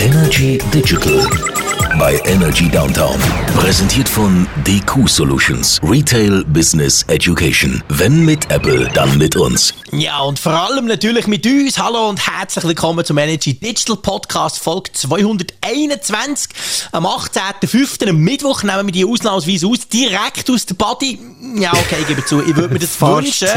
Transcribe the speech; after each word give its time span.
Energy 0.00 0.56
Digital 0.70 1.59
bei 1.98 2.20
Energy 2.24 2.68
Downtown. 2.68 3.16
Präsentiert 3.56 4.08
von 4.08 4.46
DQ 4.66 5.08
Solutions. 5.08 5.80
Retail 5.82 6.44
Business 6.44 7.02
Education. 7.08 7.82
Wenn 7.88 8.24
mit 8.24 8.50
Apple, 8.50 8.88
dann 8.94 9.18
mit 9.18 9.36
uns. 9.36 9.74
Ja, 9.92 10.20
und 10.20 10.38
vor 10.38 10.52
allem 10.52 10.86
natürlich 10.86 11.26
mit 11.26 11.44
uns. 11.46 11.78
Hallo 11.78 12.08
und 12.08 12.20
herzlich 12.24 12.64
willkommen 12.64 13.04
zum 13.04 13.18
Energy 13.18 13.54
Digital 13.54 13.96
Podcast, 13.96 14.60
Folge 14.60 14.92
221. 14.92 16.50
Am 16.92 17.06
18.05. 17.06 18.08
am 18.08 18.16
Mittwoch 18.18 18.62
nehmen 18.62 18.86
wir 18.86 18.92
die 18.92 19.04
ausnahmsweise 19.04 19.66
aus, 19.66 19.88
direkt 19.88 20.48
aus 20.48 20.66
der 20.66 20.74
Body. 20.74 21.18
Ja, 21.56 21.72
okay, 21.72 21.96
ich 22.02 22.06
gebe 22.06 22.24
zu, 22.24 22.40
ich 22.40 22.54
würde 22.54 22.72
mir 22.72 22.78
das 22.78 23.00
wünschen. 23.00 23.48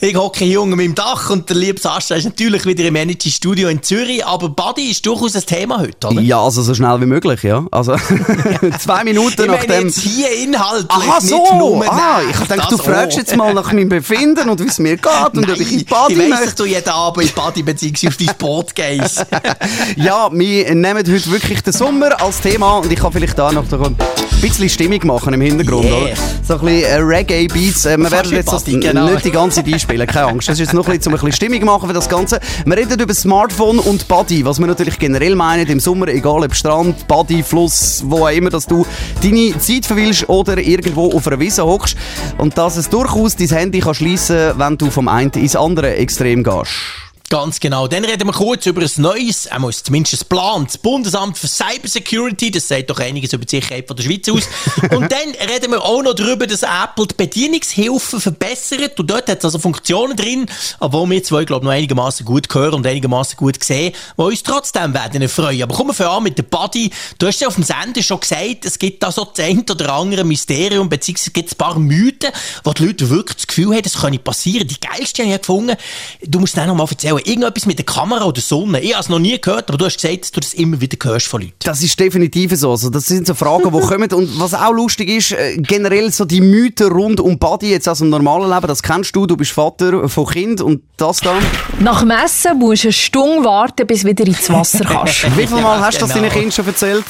Ich 0.00 0.16
hocke 0.16 0.44
hier 0.44 0.60
unter 0.62 0.76
meinem 0.76 0.94
Dach 0.94 1.30
und 1.30 1.48
der 1.48 1.56
liebe 1.56 1.80
Sascha 1.80 2.16
ist 2.16 2.24
natürlich 2.24 2.64
wieder 2.66 2.84
im 2.84 2.96
Energy 2.96 3.30
Studio 3.30 3.68
in 3.68 3.82
Zürich, 3.82 4.26
aber 4.26 4.48
Body 4.48 4.90
ist 4.90 5.06
durchaus 5.06 5.36
ein 5.36 5.46
Thema 5.46 5.78
heute, 5.78 6.08
oder? 6.08 6.20
Ja, 6.20 6.42
also 6.42 6.62
so 6.62 6.74
schnell 6.74 7.00
wie 7.00 7.06
möglich, 7.06 7.42
ja. 7.44 7.67
Also 7.70 7.96
zwei 8.78 9.04
Minuten 9.04 9.42
ich 9.42 9.46
nach 9.46 9.64
dem. 9.64 9.86
jetzt 9.86 10.00
hier 10.00 10.30
inhaltlich. 10.42 10.90
Aha, 10.90 11.20
so! 11.20 11.78
Nicht 11.78 11.90
ah, 11.90 12.20
ich 12.30 12.46
denke, 12.46 12.66
du 12.70 12.78
fragst 12.78 13.14
auch. 13.14 13.18
jetzt 13.18 13.36
mal 13.36 13.54
nach 13.54 13.72
meinem 13.72 13.88
Befinden 13.88 14.48
und 14.48 14.60
wie 14.62 14.68
es 14.68 14.78
mir 14.78 14.96
geht 14.96 15.34
und 15.34 15.50
ob 15.50 15.60
ich 15.60 15.72
in 15.72 15.84
Body 15.84 16.14
ich 16.14 16.30
weiss, 16.30 16.44
dass 16.44 16.54
du 16.54 16.64
jeden 16.64 16.88
Abend 16.88 17.24
in 17.24 17.32
Body 17.32 17.62
bzw. 17.62 18.08
auf 18.08 18.16
dein 18.16 18.28
Sport 18.28 18.74
gehst. 18.74 19.26
Ja, 19.96 20.28
wir 20.32 20.74
nehmen 20.74 20.98
heute 20.98 21.30
wirklich 21.30 21.62
den 21.62 21.72
Sommer 21.72 22.20
als 22.22 22.40
Thema 22.40 22.78
und 22.78 22.92
ich 22.92 22.98
kann 22.98 23.12
vielleicht 23.12 23.38
da 23.38 23.50
noch 23.52 23.64
ein 23.70 23.96
bisschen 24.40 24.68
Stimmung 24.68 25.00
machen 25.04 25.34
im 25.34 25.40
Hintergrund, 25.40 25.84
Yeah. 25.84 25.96
oder? 25.96 26.14
So 26.46 26.54
ein 26.54 26.60
bisschen 26.60 26.82
äh, 26.84 26.96
Reggae-Beats. 26.96 27.86
Äh, 27.86 27.96
wir 27.98 28.08
Fast 28.08 28.12
werden 28.30 28.32
jetzt 28.36 28.52
das 28.52 28.64
genau. 28.64 29.08
nicht 29.08 29.24
die 29.24 29.30
ganze 29.30 29.62
Zeit 29.62 29.72
einspielen, 29.72 30.06
keine 30.06 30.26
Angst. 30.26 30.48
Das 30.48 30.54
ist 30.54 30.60
jetzt 30.60 30.74
noch 30.74 30.86
ein 30.86 30.96
bisschen, 30.96 31.12
um 31.12 31.18
ein 31.18 31.24
bisschen 31.24 31.48
Stimmung 31.48 31.64
machen 31.64 31.88
für 31.88 31.94
das 31.94 32.08
Ganze. 32.08 32.40
Wir 32.64 32.76
reden 32.76 32.98
über 33.00 33.14
Smartphone 33.14 33.78
und 33.78 34.06
Body, 34.08 34.44
was 34.44 34.58
wir 34.58 34.66
natürlich 34.66 34.98
generell 34.98 35.34
meinen 35.34 35.66
im 35.66 35.80
Sommer, 35.80 36.08
egal 36.08 36.44
ob 36.44 36.54
Strand, 36.54 37.06
Body, 37.08 37.42
Fluss, 37.58 38.04
wo 38.06 38.18
auch 38.24 38.30
immer, 38.30 38.50
dass 38.50 38.66
du 38.66 38.86
deine 39.20 39.58
Zeit 39.58 39.84
verwillst 39.84 40.28
oder 40.28 40.58
irgendwo 40.58 41.10
auf 41.12 41.26
einer 41.26 41.40
Wiese 41.40 41.64
hockst 41.64 41.96
und 42.38 42.56
dass 42.56 42.76
es 42.76 42.88
durchaus 42.88 43.34
dein 43.34 43.48
Handy 43.48 43.80
kann 43.80 43.94
schliessen 43.94 44.52
wenn 44.56 44.78
du 44.78 44.90
vom 44.90 45.08
einen 45.08 45.32
ins 45.32 45.56
andere 45.56 45.96
Extrem 45.96 46.44
gehst. 46.44 47.07
Ganz 47.30 47.60
genau. 47.60 47.88
Dann 47.88 48.06
reden 48.06 48.26
wir 48.26 48.32
kurz 48.32 48.64
über 48.64 48.80
ein 48.80 48.90
neues, 48.96 49.44
er 49.44 49.58
muss 49.58 49.82
zumindest 49.82 50.22
ein 50.22 50.28
Plan, 50.28 50.64
das 50.64 50.78
Bundesamt 50.78 51.36
für 51.36 51.46
Cybersecurity, 51.46 52.50
das 52.50 52.68
sagt 52.68 52.88
doch 52.88 53.00
einiges 53.00 53.34
über 53.34 53.44
die 53.44 53.56
Sicherheit 53.56 53.86
von 53.86 53.98
der 53.98 54.04
Schweiz 54.04 54.26
aus. 54.30 54.48
und 54.96 55.12
dann 55.12 55.34
reden 55.46 55.72
wir 55.72 55.84
auch 55.84 56.02
noch 56.02 56.14
darüber, 56.14 56.46
dass 56.46 56.62
Apple 56.62 57.06
die 57.06 57.14
Bedienungshilfe 57.14 58.18
verbessert 58.18 58.98
und 58.98 59.10
dort 59.10 59.28
hat 59.28 59.38
es 59.38 59.44
also 59.44 59.58
Funktionen 59.58 60.16
drin, 60.16 60.46
obwohl 60.80 61.10
wir 61.10 61.22
zwei, 61.22 61.44
glaube 61.44 61.64
ich, 61.64 61.66
noch 61.66 61.72
einigermaßen 61.72 62.24
gut 62.24 62.48
hören 62.54 62.72
und 62.72 62.86
einigermaßen 62.86 63.36
gut 63.36 63.62
sehen, 63.62 63.92
die 64.16 64.22
uns 64.22 64.42
trotzdem 64.42 64.94
werden 64.94 65.20
erfreuen. 65.20 65.62
Aber 65.62 65.74
kommen 65.74 65.98
wir 65.98 66.10
an 66.10 66.22
mit 66.22 66.38
der 66.38 66.44
Body. 66.44 66.90
Du 67.18 67.26
hast 67.26 67.40
ja 67.40 67.48
auf 67.48 67.56
dem 67.56 67.64
Sender 67.64 68.02
schon 68.02 68.20
gesagt, 68.20 68.64
es 68.64 68.78
gibt 68.78 69.02
da 69.02 69.12
so 69.12 69.26
das 69.26 69.44
ein 69.44 69.66
oder 69.70 69.92
andere 69.92 70.24
Mysterium, 70.24 70.88
beziehungsweise 70.88 71.32
gibt 71.32 71.48
es 71.48 71.54
ein 71.54 71.58
paar 71.58 71.78
Mythen, 71.78 72.30
wo 72.64 72.72
die 72.72 72.86
Leute 72.86 73.10
wirklich 73.10 73.36
das 73.36 73.46
Gefühl 73.46 73.74
haben, 73.74 73.82
das 73.82 74.00
könnte 74.00 74.18
passieren. 74.18 74.66
Die 74.66 74.80
geilste 74.80 75.22
habe 75.22 75.34
ich 75.34 75.40
gefunden. 75.40 75.76
Du 76.22 76.40
musst 76.40 76.56
dann 76.56 76.68
noch 76.68 76.74
mal 76.74 76.88
erzählen, 76.88 77.17
irgendetwas 77.18 77.66
mit 77.66 77.78
der 77.78 77.86
Kamera 77.86 78.24
oder 78.24 78.40
Sonne. 78.40 78.80
Ich 78.80 78.92
habe 78.92 79.02
es 79.02 79.08
noch 79.08 79.18
nie 79.18 79.40
gehört, 79.40 79.68
aber 79.68 79.78
du 79.78 79.84
hast 79.86 80.00
gesagt, 80.00 80.22
dass 80.22 80.30
du 80.32 80.40
das 80.40 80.54
immer 80.54 80.80
wieder 80.80 80.96
hörst 81.02 81.26
von 81.26 81.40
Leuten. 81.42 81.54
Das 81.60 81.82
ist 81.82 81.98
definitiv 81.98 82.52
so. 82.54 82.70
Also, 82.70 82.90
das 82.90 83.06
sind 83.06 83.26
so 83.26 83.34
Fragen, 83.34 83.64
die 83.72 83.80
kommen. 83.86 84.12
Und 84.12 84.40
was 84.40 84.54
auch 84.54 84.72
lustig 84.72 85.08
ist, 85.08 85.32
äh, 85.32 85.56
generell 85.58 86.10
so 86.12 86.24
die 86.24 86.40
Mythen 86.40 86.88
rund 86.92 87.20
um 87.20 87.38
Body, 87.38 87.70
jetzt 87.70 87.88
aus 87.88 87.98
dem 87.98 88.10
normalen 88.10 88.50
Leben, 88.50 88.66
das 88.66 88.82
kennst 88.82 89.14
du, 89.14 89.26
du 89.26 89.36
bist 89.36 89.52
Vater 89.52 90.08
von 90.08 90.26
Kind 90.26 90.60
und 90.60 90.82
das 90.96 91.18
dann. 91.20 91.36
Nach 91.80 92.00
dem 92.00 92.10
Essen 92.10 92.58
musst 92.58 92.84
du 92.84 92.88
eine 92.88 92.92
Stunde 92.92 93.44
warten, 93.44 93.86
bis 93.86 94.02
du 94.02 94.08
wieder 94.08 94.26
ins 94.26 94.48
Wasser 94.50 94.84
kannst. 94.84 95.24
Wie 95.36 95.46
viel 95.46 95.60
Mal 95.60 95.80
hast 95.80 95.96
du 95.96 96.06
das 96.06 96.10
Genau. 96.14 96.22
deinen 96.22 96.32
Kindern 96.32 96.52
schon 96.52 96.66
erzählt? 96.66 97.04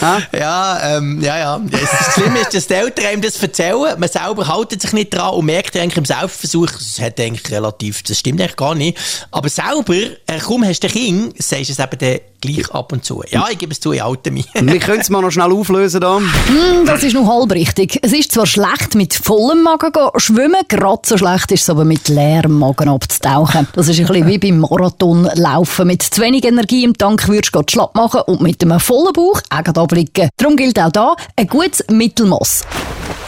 Hä? 0.00 0.38
Ja, 0.38 0.96
ähm, 0.96 1.20
ja, 1.22 1.38
ja. 1.38 1.60
Das 1.70 2.14
Schlimme 2.14 2.40
ist, 2.40 2.54
dass 2.54 2.66
die 2.66 2.74
Eltern 2.74 3.06
einem 3.06 3.22
das 3.22 3.42
erzählen. 3.42 3.98
Man 3.98 4.08
selber 4.08 4.46
haltet 4.48 4.82
sich 4.82 4.92
nicht 4.92 5.12
dran 5.14 5.34
und 5.34 5.44
merkt 5.46 5.76
eigentlich 5.76 5.96
im 5.96 6.04
Selbstversuch, 6.04 6.66
das 6.70 7.00
hat 7.00 7.20
eigentlich 7.20 7.50
relativ, 7.50 8.02
das 8.02 8.18
stimmt 8.18 8.40
eigentlich 8.40 8.56
gar 8.56 8.74
nicht. 8.74 8.98
Aber 9.30 9.45
selber, 9.48 9.94
äh, 10.26 10.38
kaum 10.38 10.64
hast 10.64 10.82
du 10.82 10.88
ein 10.88 10.92
Kind, 10.92 11.42
sagst 11.42 11.68
du 11.68 11.72
es 11.72 11.78
eben 11.78 12.20
gleich 12.40 12.70
ab 12.72 12.92
und 12.92 13.04
zu. 13.04 13.22
Ja, 13.30 13.46
ich 13.50 13.58
gebe 13.58 13.72
es 13.72 13.80
zu, 13.80 13.92
ich 13.92 14.02
halte 14.02 14.30
mich. 14.30 14.46
Wir 14.54 14.78
können 14.78 15.00
es 15.00 15.10
mal 15.10 15.22
noch 15.22 15.30
schnell 15.30 15.52
auflösen 15.52 16.00
da. 16.00 16.18
Hm, 16.18 16.86
das 16.86 17.02
ist 17.02 17.14
noch 17.14 17.26
halb 17.26 17.52
richtig. 17.52 17.98
Es 18.02 18.12
ist 18.12 18.32
zwar 18.32 18.46
schlecht, 18.46 18.94
mit 18.94 19.14
vollem 19.14 19.62
Magen 19.62 19.92
go 19.92 20.10
schwimmen, 20.16 20.62
gerade 20.68 21.02
so 21.04 21.16
schlecht 21.16 21.52
ist 21.52 21.62
es 21.62 21.70
aber 21.70 21.84
mit 21.84 22.08
leerem 22.08 22.58
Magen 22.58 22.88
abzutauchen. 22.88 23.68
Das 23.74 23.88
ist 23.88 23.98
ein 23.98 24.06
bisschen 24.06 24.26
wie 24.26 24.38
beim 24.38 24.60
Marathonlaufen. 24.60 25.86
Mit 25.86 26.02
zu 26.02 26.20
wenig 26.20 26.44
Energie 26.44 26.84
im 26.84 26.96
Tank 26.96 27.28
würdest 27.28 27.54
du 27.54 27.62
schlapp 27.68 27.94
machen 27.94 28.20
und 28.26 28.40
mit 28.40 28.62
einem 28.62 28.80
vollen 28.80 29.12
Bauch 29.12 29.40
auch 29.50 29.82
abblicken. 29.82 30.28
Darum 30.36 30.56
gilt 30.56 30.78
auch 30.78 30.92
da 30.92 31.16
ein 31.36 31.46
gutes 31.46 31.84
Mittelmaß. 31.90 32.62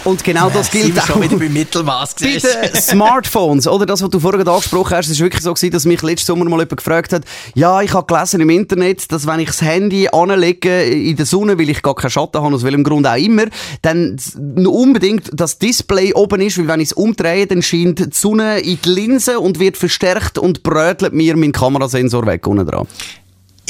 Und 0.05 0.25
genau 0.25 0.49
das 0.49 0.71
gilt 0.71 0.95
wir 0.95 1.03
auch. 1.03 1.07
schon 1.07 1.23
wieder 1.23 1.37
beim 1.37 1.53
Mittelmaß 1.53 2.15
Bei 2.15 2.39
den 2.39 2.75
Smartphones, 2.81 3.67
oder 3.67 3.85
das, 3.85 4.03
was 4.03 4.09
du 4.11 4.21
vorhin 4.21 4.47
angesprochen 4.47 4.97
hast, 4.97 5.09
ist 5.09 5.21
wirklich 5.21 5.43
so 5.43 5.53
gewesen, 5.53 5.73
dass 5.73 5.85
mich 5.85 6.03
letzten 6.03 6.27
Sommer 6.27 6.45
mal 6.47 6.59
jemand 6.59 6.79
gefragt 6.79 7.13
hat, 7.13 7.25
ja, 7.55 7.83
ich 7.83 7.93
habe 7.93 8.07
gelesen 8.07 8.41
im 8.41 8.51
Internet, 8.51 9.08
dass 9.09 9.27
wenn 9.27 9.41
ich 9.41 9.49
das 9.49 9.63
Handy 9.63 10.09
anlege 10.09 10.83
in 10.83 11.17
der 11.17 11.27
Sonne, 11.27 11.59
weil 11.59 11.71
ich 11.71 11.83
gar 11.83 11.95
keinen 11.95 12.11
Schatten 12.11 12.43
habe, 12.43 12.55
aus 12.55 12.63
welchem 12.63 12.85
Grund 12.85 13.07
auch 13.07 13.17
immer, 13.17 13.45
dann 13.83 14.17
unbedingt 14.67 15.31
das 15.33 15.59
Display 15.59 16.13
oben 16.13 16.41
ist, 16.41 16.59
weil 16.59 16.69
wenn 16.69 16.81
ich 16.81 16.91
es 16.91 16.93
umdrehe, 16.93 17.47
dann 17.47 17.63
scheint 17.63 17.99
die 17.99 18.09
Sonne 18.13 18.61
in 18.61 18.79
die 18.85 18.89
Linse 18.89 19.41
und 19.41 19.59
wird 19.59 19.77
verstärkt 19.77 20.39
und 20.39 20.63
brötelt 20.63 21.13
mir 21.13 21.37
meinen 21.37 21.53
Kamerasensor 21.53 22.27
weg 22.27 22.47
unten 22.47 22.67
dran. 22.67 22.87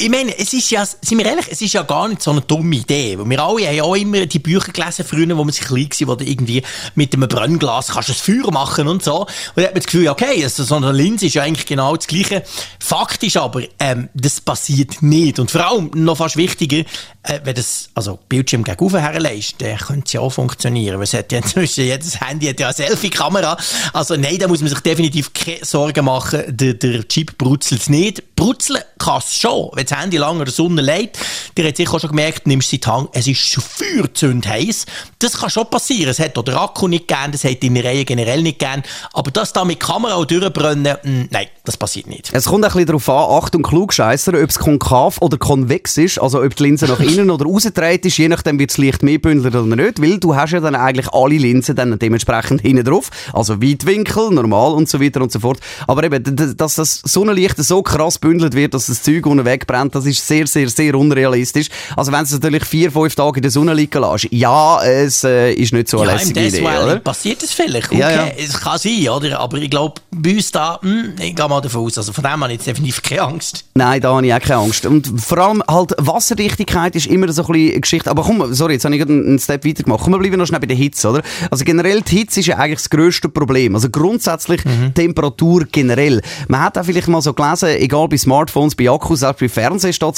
Ich 0.01 0.09
meine, 0.09 0.37
es 0.37 0.53
ist 0.53 0.71
ja, 0.71 0.85
sind 0.85 1.17
wir 1.17 1.25
ehrlich, 1.25 1.47
es 1.51 1.61
ist 1.61 1.73
ja 1.73 1.83
gar 1.83 2.07
nicht 2.07 2.21
so 2.21 2.31
eine 2.31 2.39
dumme 2.39 2.73
Idee. 2.73 3.19
Weil 3.19 3.29
wir 3.29 3.43
alle 3.43 3.67
haben 3.67 3.75
ja 3.75 3.83
auch 3.83 3.95
immer 3.95 4.25
die 4.25 4.39
Bücher 4.39 4.71
gelesen 4.71 5.03
früher, 5.03 5.27
wo 5.35 5.43
man 5.43 5.51
sich 5.51 5.65
klein 5.65 5.89
war, 5.89 6.07
wo 6.07 6.15
du 6.15 6.23
irgendwie 6.23 6.63
mit 6.95 7.13
einem 7.13 7.27
Brennglas 7.27 7.89
kannst 7.89 8.07
ein 8.07 8.15
Feuer 8.15 8.49
machen 8.49 8.87
und 8.87 9.03
so. 9.03 9.19
Und 9.23 9.29
dann 9.55 9.65
hat 9.65 9.73
man 9.73 9.81
das 9.81 9.87
Gefühl, 9.87 10.07
okay, 10.07 10.41
also 10.41 10.63
so 10.63 10.75
eine 10.75 10.93
Linse 10.93 11.25
ist 11.25 11.33
ja 11.33 11.43
eigentlich 11.43 11.65
genau 11.65 11.97
das 11.97 12.07
Gleiche. 12.07 12.43
Fakt 12.79 13.23
ist 13.23 13.35
aber, 13.35 13.63
ähm, 13.79 14.07
das 14.13 14.39
passiert 14.39 15.01
nicht. 15.01 15.37
Und 15.37 15.51
vor 15.51 15.69
allem, 15.69 15.91
noch 15.93 16.15
fast 16.15 16.37
wichtiger, 16.37 16.85
äh, 17.23 17.41
wenn 17.43 17.55
das, 17.55 17.89
also 17.93 18.19
Bildschirm 18.29 18.63
gegenüber 18.63 19.01
herlegst, 19.01 19.55
dann 19.59 19.77
könnte 19.77 20.03
es 20.05 20.13
ja 20.13 20.21
auch 20.21 20.29
funktionieren. 20.29 20.95
Weil 20.95 21.03
es 21.03 21.13
hat 21.13 21.29
ja 21.33 21.37
inzwischen, 21.43 21.83
jedes 21.83 22.21
Handy 22.21 22.47
hat 22.47 22.59
ja 22.61 22.67
eine 22.67 22.73
Selfie-Kamera. 22.73 23.57
Also 23.91 24.15
nein, 24.15 24.37
da 24.39 24.47
muss 24.47 24.61
man 24.61 24.69
sich 24.69 24.79
definitiv 24.79 25.33
keine 25.33 25.65
Sorgen 25.65 26.05
machen. 26.05 26.43
Der, 26.47 26.75
der 26.75 27.05
Chip 27.05 27.37
brutzelt 27.37 27.89
nicht. 27.89 28.35
Brutzeln 28.37 28.81
kann 28.97 29.17
es 29.17 29.35
schon, 29.35 29.71
wenn 29.73 29.88
das 29.89 29.99
Handy 29.99 30.17
lange 30.17 30.39
in 30.39 30.45
der 30.45 30.53
Sonne 30.53 30.81
liegt. 30.81 31.17
Ihr 31.57 31.65
habt 31.65 31.77
sicher 31.77 31.99
schon 31.99 32.09
gemerkt, 32.09 32.47
nimmst 32.47 32.71
du 32.71 32.77
die 32.77 32.87
Hand, 32.87 33.09
es 33.13 33.27
ist 33.27 33.39
schon 33.39 33.63
feuerzünd 33.63 34.47
heiß. 34.47 34.85
Das 35.19 35.37
kann 35.37 35.49
schon 35.49 35.69
passieren. 35.69 36.09
Es 36.09 36.19
hat 36.19 36.37
auch 36.37 36.43
der 36.43 36.59
Akku 36.59 36.87
nicht 36.87 37.07
gern, 37.07 37.31
das 37.31 37.43
hat 37.43 37.61
deine 37.61 37.83
Reihe 37.83 38.05
generell 38.05 38.41
nicht 38.41 38.59
gern. 38.59 38.83
Aber 39.13 39.31
das 39.31 39.53
da 39.53 39.65
mit 39.65 39.79
Kamera 39.79 40.15
auch 40.15 40.25
durchbrennen, 40.25 40.97
mh, 41.03 41.25
nein, 41.31 41.47
das 41.65 41.77
passiert 41.77 42.07
nicht. 42.07 42.29
Es 42.31 42.45
kommt 42.45 42.63
ein 42.63 42.71
bisschen 42.71 42.87
darauf 42.87 43.09
an, 43.09 43.43
Achtung, 43.43 43.63
Klugscheisser, 43.63 44.33
ob 44.33 44.49
es 44.49 44.59
konkav 44.59 45.17
oder 45.21 45.37
konvex 45.37 45.97
ist, 45.97 46.19
also 46.19 46.41
ob 46.41 46.55
die 46.55 46.63
Linse 46.63 46.85
nach 46.85 46.99
innen 46.99 47.29
oder 47.29 47.45
rausgedreht 47.45 48.05
ist, 48.05 48.17
je 48.17 48.27
nachdem 48.27 48.59
wird 48.59 48.71
das 48.71 48.77
Licht 48.77 49.03
mehr 49.03 49.19
bündelt 49.19 49.55
oder 49.55 49.75
nicht, 49.75 50.01
weil 50.01 50.19
du 50.19 50.35
hast 50.35 50.51
ja 50.51 50.59
dann 50.59 50.75
eigentlich 50.75 51.09
alle 51.13 51.37
Linsen 51.37 51.75
dann 51.75 51.97
dementsprechend 51.99 52.61
hinten 52.61 52.85
drauf, 52.85 53.09
also 53.33 53.61
Weitwinkel, 53.61 54.31
normal 54.31 54.73
und 54.73 54.87
so 54.89 55.01
weiter 55.01 55.21
und 55.21 55.31
so 55.31 55.39
fort. 55.39 55.59
Aber 55.87 56.03
eben, 56.03 56.55
dass 56.57 56.75
das 56.75 57.01
Sonnenlicht 57.03 57.57
so 57.57 57.83
krass 57.83 58.19
bündelt 58.19 58.53
wird, 58.53 58.73
dass 58.73 58.87
das 58.87 59.03
Zeug 59.03 59.25
unten 59.25 59.45
wegbrennt, 59.45 59.78
das 59.87 60.05
ist 60.05 60.27
sehr, 60.27 60.45
sehr, 60.47 60.67
sehr 60.69 60.95
unrealistisch. 60.95 61.67
Also 61.95 62.11
wenn 62.11 62.23
es 62.23 62.31
natürlich 62.31 62.65
vier, 62.65 62.91
fünf 62.91 63.15
Tage 63.15 63.37
in 63.37 63.41
der 63.43 63.51
Sonne 63.51 63.73
liegen 63.73 64.01
lässt, 64.01 64.27
ja, 64.31 64.83
es 64.83 65.23
äh, 65.23 65.53
ist 65.53 65.71
nicht 65.73 65.87
so 65.87 65.99
eine 66.01 66.11
Ja, 66.11 66.17
lässige 66.17 66.45
Idee, 66.47 66.61
oder? 66.61 66.99
passiert 66.99 67.41
das 67.41 67.51
vielleicht. 67.53 67.87
Okay, 67.87 67.99
Ja, 67.99 68.09
ja. 68.11 68.27
es 68.37 68.59
kann 68.59 68.77
sein, 68.77 69.07
oder? 69.09 69.39
Aber 69.39 69.57
ich 69.57 69.69
glaube, 69.69 70.01
bei 70.11 70.31
uns 70.35 70.51
da, 70.51 70.79
hm, 70.81 71.13
ich 71.19 71.35
gehe 71.35 71.47
mal 71.47 71.61
davon 71.61 71.85
aus. 71.85 71.97
Also 71.97 72.11
von 72.11 72.23
dem 72.23 72.31
habe 72.43 72.47
ich 72.47 72.57
jetzt 72.57 72.67
definitiv 72.67 73.01
keine 73.01 73.21
Angst. 73.21 73.63
Nein, 73.75 74.01
da 74.01 74.13
habe 74.15 74.25
ich 74.27 74.33
auch 74.33 74.39
keine 74.39 74.59
Angst. 74.61 74.85
Und 74.85 75.11
vor 75.21 75.37
allem 75.37 75.63
halt 75.69 75.93
Wasserdichtigkeit 75.97 76.95
ist 76.95 77.07
immer 77.07 77.31
so 77.31 77.43
ein 77.43 77.47
bisschen 77.47 77.71
eine 77.71 77.79
Geschichte. 77.81 78.09
Aber 78.09 78.23
komm, 78.23 78.53
sorry, 78.53 78.73
jetzt 78.73 78.85
habe 78.85 78.95
ich 78.95 79.01
einen 79.01 79.39
Step 79.39 79.65
weiter 79.65 79.83
gemacht. 79.83 80.01
Komm, 80.03 80.13
wir 80.13 80.19
bleiben 80.19 80.37
noch 80.37 80.47
schnell 80.47 80.59
bei 80.59 80.67
der 80.67 80.77
Hitze, 80.77 81.09
oder? 81.09 81.21
Also 81.49 81.63
generell, 81.63 82.01
die 82.01 82.17
Hitze 82.17 82.39
ist 82.41 82.47
ja 82.47 82.57
eigentlich 82.57 82.79
das 82.79 82.89
grösste 82.89 83.29
Problem. 83.29 83.75
Also 83.75 83.89
grundsätzlich 83.89 84.61
Temperatur 84.95 85.65
generell. 85.71 86.21
Man 86.47 86.61
hat 86.61 86.77
auch 86.77 86.83
vielleicht 86.83 87.07
mal 87.07 87.21
so 87.21 87.33
gelesen, 87.33 87.69
egal 87.69 88.07
bei 88.07 88.17
Smartphones, 88.17 88.75
bei 88.75 88.89
Akkus, 88.89 89.23
auch 89.23 89.33
bei 89.33 89.47
Fernsehen 89.47 89.68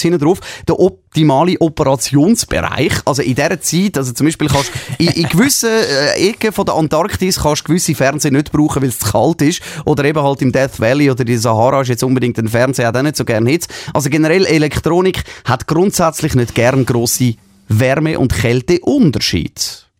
hinten 0.01 0.19
drauf, 0.19 0.39
der 0.67 0.79
optimale 0.79 1.59
Operationsbereich. 1.59 2.93
Also 3.05 3.21
in 3.21 3.35
dieser 3.35 3.59
Zeit, 3.61 3.97
also 3.97 4.13
zum 4.13 4.27
Beispiel 4.27 4.47
kannst 4.47 4.71
in, 4.97 5.07
in 5.09 5.29
gewissen 5.29 5.69
äh, 5.69 6.29
Ecken 6.29 6.51
von 6.51 6.65
der 6.65 6.75
Antarktis 6.75 7.39
kannst 7.39 7.65
gewisse 7.65 7.95
Fernseher 7.95 8.31
nicht 8.31 8.51
brauchen, 8.51 8.81
weil 8.81 8.89
es 8.89 8.99
zu 8.99 9.11
kalt 9.11 9.41
ist. 9.41 9.61
Oder 9.85 10.05
eben 10.05 10.21
halt 10.21 10.41
im 10.41 10.51
Death 10.51 10.79
Valley 10.79 11.09
oder 11.09 11.25
die 11.25 11.37
Sahara 11.37 11.81
ist 11.81 11.89
jetzt 11.89 12.03
unbedingt 12.03 12.37
ein 12.37 12.47
Fernseher, 12.47 12.95
auch 12.95 13.01
nicht 13.01 13.15
so 13.15 13.25
gerne 13.25 13.49
Hitze. 13.49 13.69
Also 13.93 14.09
generell 14.09 14.45
Elektronik 14.45 15.23
hat 15.45 15.67
grundsätzlich 15.67 16.35
nicht 16.35 16.55
gern 16.55 16.85
grosse 16.85 17.35
Wärme- 17.67 18.19
und 18.19 18.33
Kälteunterschied. 18.33 19.90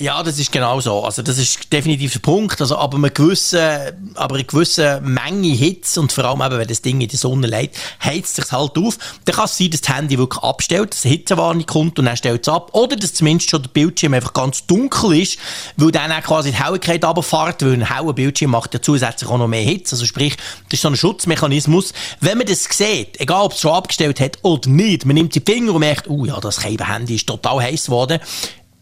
Ja, 0.00 0.22
das 0.22 0.38
ist 0.38 0.52
genau 0.52 0.80
so. 0.80 1.02
Also 1.02 1.22
das 1.22 1.38
ist 1.38 1.72
definitiv 1.72 2.12
der 2.12 2.20
Punkt. 2.20 2.60
Also 2.60 2.76
aber 2.78 2.98
eine 2.98 3.10
gewisse, 3.10 3.96
aber 4.14 4.36
eine 4.36 4.44
gewisse 4.44 5.00
Menge 5.00 5.48
Hitze 5.48 6.00
und 6.00 6.12
vor 6.12 6.24
allem 6.24 6.40
eben, 6.40 6.56
wenn 6.56 6.68
das 6.68 6.82
Ding 6.82 7.00
in 7.00 7.08
die 7.08 7.16
Sonne 7.16 7.48
legt, 7.48 7.76
heizt 8.04 8.38
es 8.38 8.52
halt 8.52 8.78
auf. 8.78 8.96
Dann 9.24 9.34
kann 9.34 9.46
es 9.46 9.58
sein, 9.58 9.70
dass 9.70 9.80
das 9.80 9.96
Handy 9.96 10.16
wirklich 10.16 10.40
abstellt, 10.40 10.94
dass 10.94 11.04
eine 11.04 11.14
Hitzewarnung 11.14 11.66
kommt 11.66 11.98
und 11.98 12.04
dann 12.04 12.16
stellt 12.16 12.46
es 12.46 12.48
ab. 12.48 12.70
Oder 12.74 12.94
dass 12.94 13.12
zumindest 13.12 13.50
schon 13.50 13.62
der 13.62 13.70
Bildschirm 13.70 14.14
einfach 14.14 14.34
ganz 14.34 14.64
dunkel 14.68 15.20
ist, 15.20 15.36
weil 15.76 15.90
dann 15.90 16.12
auch 16.12 16.22
quasi 16.22 16.52
die 16.52 16.62
Helligkeit 16.62 17.04
runterfährt, 17.04 17.64
weil 17.64 17.72
ein 17.72 17.92
heller 17.92 18.12
Bildschirm 18.12 18.52
macht 18.52 18.74
ja 18.74 18.80
zusätzlich 18.80 19.28
auch 19.28 19.38
noch 19.38 19.48
mehr 19.48 19.62
Hitze. 19.62 19.96
Also 19.96 20.06
sprich, 20.06 20.36
das 20.36 20.74
ist 20.74 20.82
so 20.82 20.90
ein 20.90 20.96
Schutzmechanismus. 20.96 21.92
Wenn 22.20 22.38
man 22.38 22.46
das 22.46 22.62
sieht, 22.70 23.18
egal 23.20 23.46
ob 23.46 23.52
es 23.52 23.60
schon 23.60 23.72
abgestellt 23.72 24.20
hat 24.20 24.38
oder 24.42 24.70
nicht, 24.70 25.06
man 25.06 25.14
nimmt 25.14 25.34
die 25.34 25.42
Finger 25.44 25.74
und 25.74 25.80
merkt, 25.80 26.08
oh 26.08 26.24
ja, 26.24 26.38
das 26.38 26.62
Handy 26.62 27.16
ist 27.16 27.26
total 27.26 27.60
heiß 27.60 27.86
geworden, 27.86 28.20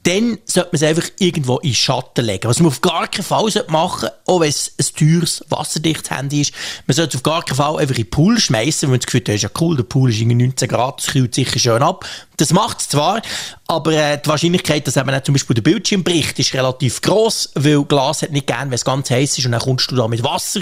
dann 0.06 0.38
sollte 0.44 0.70
man 0.70 0.76
es 0.76 0.82
einfach 0.85 1.08
irgendwo 1.19 1.58
in 1.58 1.75
Schatten 1.75 2.25
legen. 2.25 2.49
Was 2.49 2.61
man 2.61 2.69
auf 2.69 2.81
gar 2.81 3.08
keinen 3.08 3.25
Fall 3.25 3.50
machen 3.69 4.00
sollte, 4.00 4.14
auch 4.26 4.41
wenn 4.41 4.49
es 4.49 4.73
ein 4.79 4.87
teures, 4.97 5.44
wasserdichtes 5.49 6.11
Handy 6.11 6.43
ist, 6.43 6.53
man 6.87 6.94
sollte 6.94 7.17
es 7.17 7.17
auf 7.17 7.23
gar 7.25 7.44
keinen 7.44 7.56
Fall 7.56 7.79
einfach 7.79 7.97
in 7.97 8.05
den 8.05 8.11
Pool 8.11 8.38
schmeißen, 8.38 8.82
wenn 8.82 8.91
man 8.91 9.00
das 9.00 9.06
Gefühl 9.06 9.35
hat, 9.35 9.43
ja 9.43 9.49
cool, 9.61 9.76
der 9.76 9.82
Pool 9.82 10.11
ist 10.11 10.20
irgendwie 10.20 10.44
19 10.44 10.69
Grad, 10.69 11.00
das 11.00 11.06
kühlt 11.12 11.35
sicher 11.35 11.58
schön 11.58 11.82
ab. 11.82 12.06
Das 12.36 12.52
macht 12.52 12.80
es 12.80 12.88
zwar, 12.88 13.22
aber 13.68 13.92
äh, 13.92 14.18
die 14.22 14.28
Wahrscheinlichkeit, 14.28 14.86
dass 14.86 14.96
eben 14.96 15.10
zum 15.24 15.32
Beispiel 15.32 15.54
der 15.54 15.62
Bildschirm 15.62 16.04
bricht, 16.04 16.38
ist 16.38 16.54
relativ 16.54 17.00
groß, 17.00 17.50
weil 17.54 17.82
Glas 17.84 18.22
hat 18.22 18.30
nicht 18.30 18.46
gern, 18.46 18.68
wenn 18.70 18.74
es 18.74 18.84
ganz 18.84 19.10
heiß 19.10 19.38
ist 19.38 19.46
und 19.46 19.52
dann 19.52 19.60
kommst 19.60 19.90
du 19.90 19.96
da 19.96 20.06
mit 20.06 20.22
Wasser. 20.22 20.60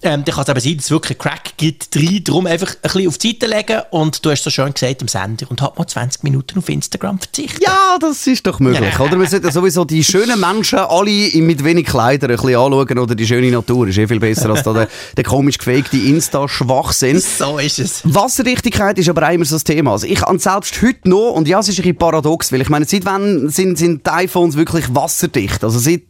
Ähm, 0.00 0.24
dann 0.24 0.34
kann 0.34 0.44
es 0.44 0.48
eben 0.48 0.60
sein, 0.60 0.76
dass 0.76 0.84
es 0.86 0.90
wirklich 0.90 1.20
einen 1.20 1.30
Crack 1.30 1.56
gibt 1.56 1.94
drin. 1.94 2.22
Darum 2.24 2.46
einfach 2.46 2.70
ein 2.70 2.80
bisschen 2.82 3.08
auf 3.08 3.18
die 3.18 3.28
Seite 3.32 3.46
legen 3.46 3.82
und 3.90 4.24
du 4.24 4.30
hast 4.30 4.44
so 4.44 4.50
schön 4.50 4.72
gesagt 4.72 5.02
im 5.02 5.08
Sender 5.08 5.50
und 5.50 5.60
hat 5.60 5.76
mal 5.76 5.86
20 5.86 6.22
Minuten 6.22 6.58
auf 6.58 6.68
Instagram 6.68 7.18
verzichten. 7.18 7.62
Ja, 7.62 7.98
das 8.00 8.26
ist 8.26 8.46
doch 8.46 8.60
möglich, 8.60 8.98
oder? 8.98 9.18
Wir 9.18 9.26
sollten 9.26 9.50
sowieso 9.50 9.84
die 9.84 10.04
schönen 10.04 10.38
Menschen 10.38 10.78
alle 10.78 11.30
mit 11.34 11.64
wenig 11.64 11.86
Kleidern 11.86 12.30
ein 12.30 12.36
bisschen 12.36 12.56
anschauen 12.56 12.98
oder 12.98 13.14
die 13.14 13.26
schöne 13.26 13.50
Natur. 13.50 13.88
Ist 13.88 13.98
eh 13.98 14.06
viel 14.06 14.20
besser 14.20 14.50
als 14.50 14.62
da 14.62 14.72
der, 14.72 14.88
der 15.16 15.24
komisch 15.24 15.58
gefakte 15.58 15.96
Insta-Schwachsinn. 15.96 17.20
So 17.20 17.58
ist 17.58 17.78
es. 17.78 18.02
Wasserdichtigkeit 18.04 18.98
ist 18.98 19.08
aber 19.08 19.28
auch 19.28 19.32
immer 19.32 19.44
so 19.44 19.56
das 19.56 19.64
Thema. 19.64 19.92
Also 19.92 20.06
ich 20.06 20.20
habe 20.22 20.38
selbst 20.38 20.80
heute 20.80 21.07
noch, 21.08 21.32
und 21.32 21.48
ja, 21.48 21.58
es 21.58 21.68
ist 21.68 21.78
ein 21.78 21.82
bisschen 21.82 21.96
paradox, 21.96 22.52
weil 22.52 22.60
ich 22.60 22.68
meine, 22.68 22.84
seit 22.84 23.04
wann 23.04 23.48
sind, 23.48 23.78
sind 23.78 24.06
die 24.06 24.10
iPhones 24.10 24.56
wirklich 24.56 24.94
wasserdicht? 24.94 25.64
Also 25.64 25.78
seit, 25.78 26.02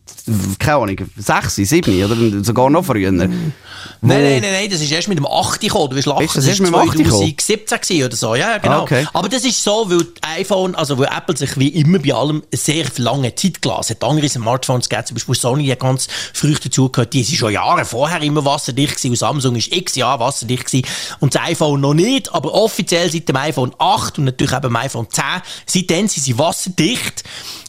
keine 0.58 0.76
Ahnung, 0.76 0.96
6, 1.16 1.56
7 1.56 2.05
oder 2.05 2.44
sogar 2.44 2.70
noch 2.70 2.84
früher. 2.84 3.10
Nein, 3.10 3.52
nein, 4.00 4.40
nein, 4.40 4.52
nein, 4.52 4.70
das 4.70 4.81
ist 4.81 4.93
erst 4.93 5.08
mit 5.08 5.19
dem 5.19 5.26
8 5.26 5.60
gekommen. 5.60 5.90
Du 5.90 5.96
wirst 5.96 6.06
lachen, 6.06 6.25
Ist 6.25 6.37
das 6.37 6.44
das 6.44 6.55
ist 6.55 6.60
mit 6.60 6.69
dem 6.69 6.75
8 6.75 6.93
gekommen? 6.93 7.34
2017 7.37 7.81
gewesen 7.81 8.05
oder 8.05 8.16
so. 8.16 8.34
Ja, 8.34 8.50
ja, 8.50 8.58
genau. 8.58 8.81
Ah, 8.81 8.82
okay. 8.82 9.06
Aber 9.12 9.28
das 9.28 9.44
ist 9.44 9.62
so, 9.62 9.87
weil 9.88 10.06
iPhone, 10.38 10.75
also 10.75 10.99
weil 10.99 11.08
Apple 11.16 11.37
sich 11.37 11.58
wie 11.58 11.69
immer 11.69 11.99
bei 11.99 12.12
allem 12.14 12.43
sehr 12.52 12.84
lange 12.99 13.34
Zeit 13.34 13.62
gelassen 13.62 13.94
hat. 13.94 14.05
Andere 14.05 14.28
Smartphones 14.28 14.88
gegeben, 14.88 15.06
zum 15.06 15.14
Beispiel 15.14 15.34
Sony 15.34 15.66
hat 15.69 15.81
ganz 15.81 16.08
früh 16.32 16.55
dazugehört, 16.55 17.12
die 17.12 17.25
sind 17.25 17.38
schon 17.38 17.52
Jahre 17.52 17.84
vorher 17.84 18.20
immer 18.22 18.44
wasserdicht 18.44 18.96
gewesen 18.96 19.10
und 19.10 19.16
Samsung 19.16 19.56
ist 19.56 19.75
x 19.75 19.96
Jahre 19.96 20.20
wasserdicht 20.20 20.66
gewesen 20.66 20.87
und 21.20 21.34
das 21.34 21.43
iPhone 21.43 21.81
noch 21.81 21.94
nicht, 21.94 22.32
aber 22.32 22.55
offiziell 22.55 23.10
seit 23.10 23.28
dem 23.28 23.37
iPhone 23.37 23.75
8 23.78 24.19
und 24.19 24.25
natürlich 24.25 24.52
eben 24.52 24.62
dem 24.62 24.76
iPhone 24.76 25.06
10, 25.10 25.25
seitdem 25.66 26.08
sind 26.08 26.22
sie 26.25 26.38
wasserdicht. 26.38 27.25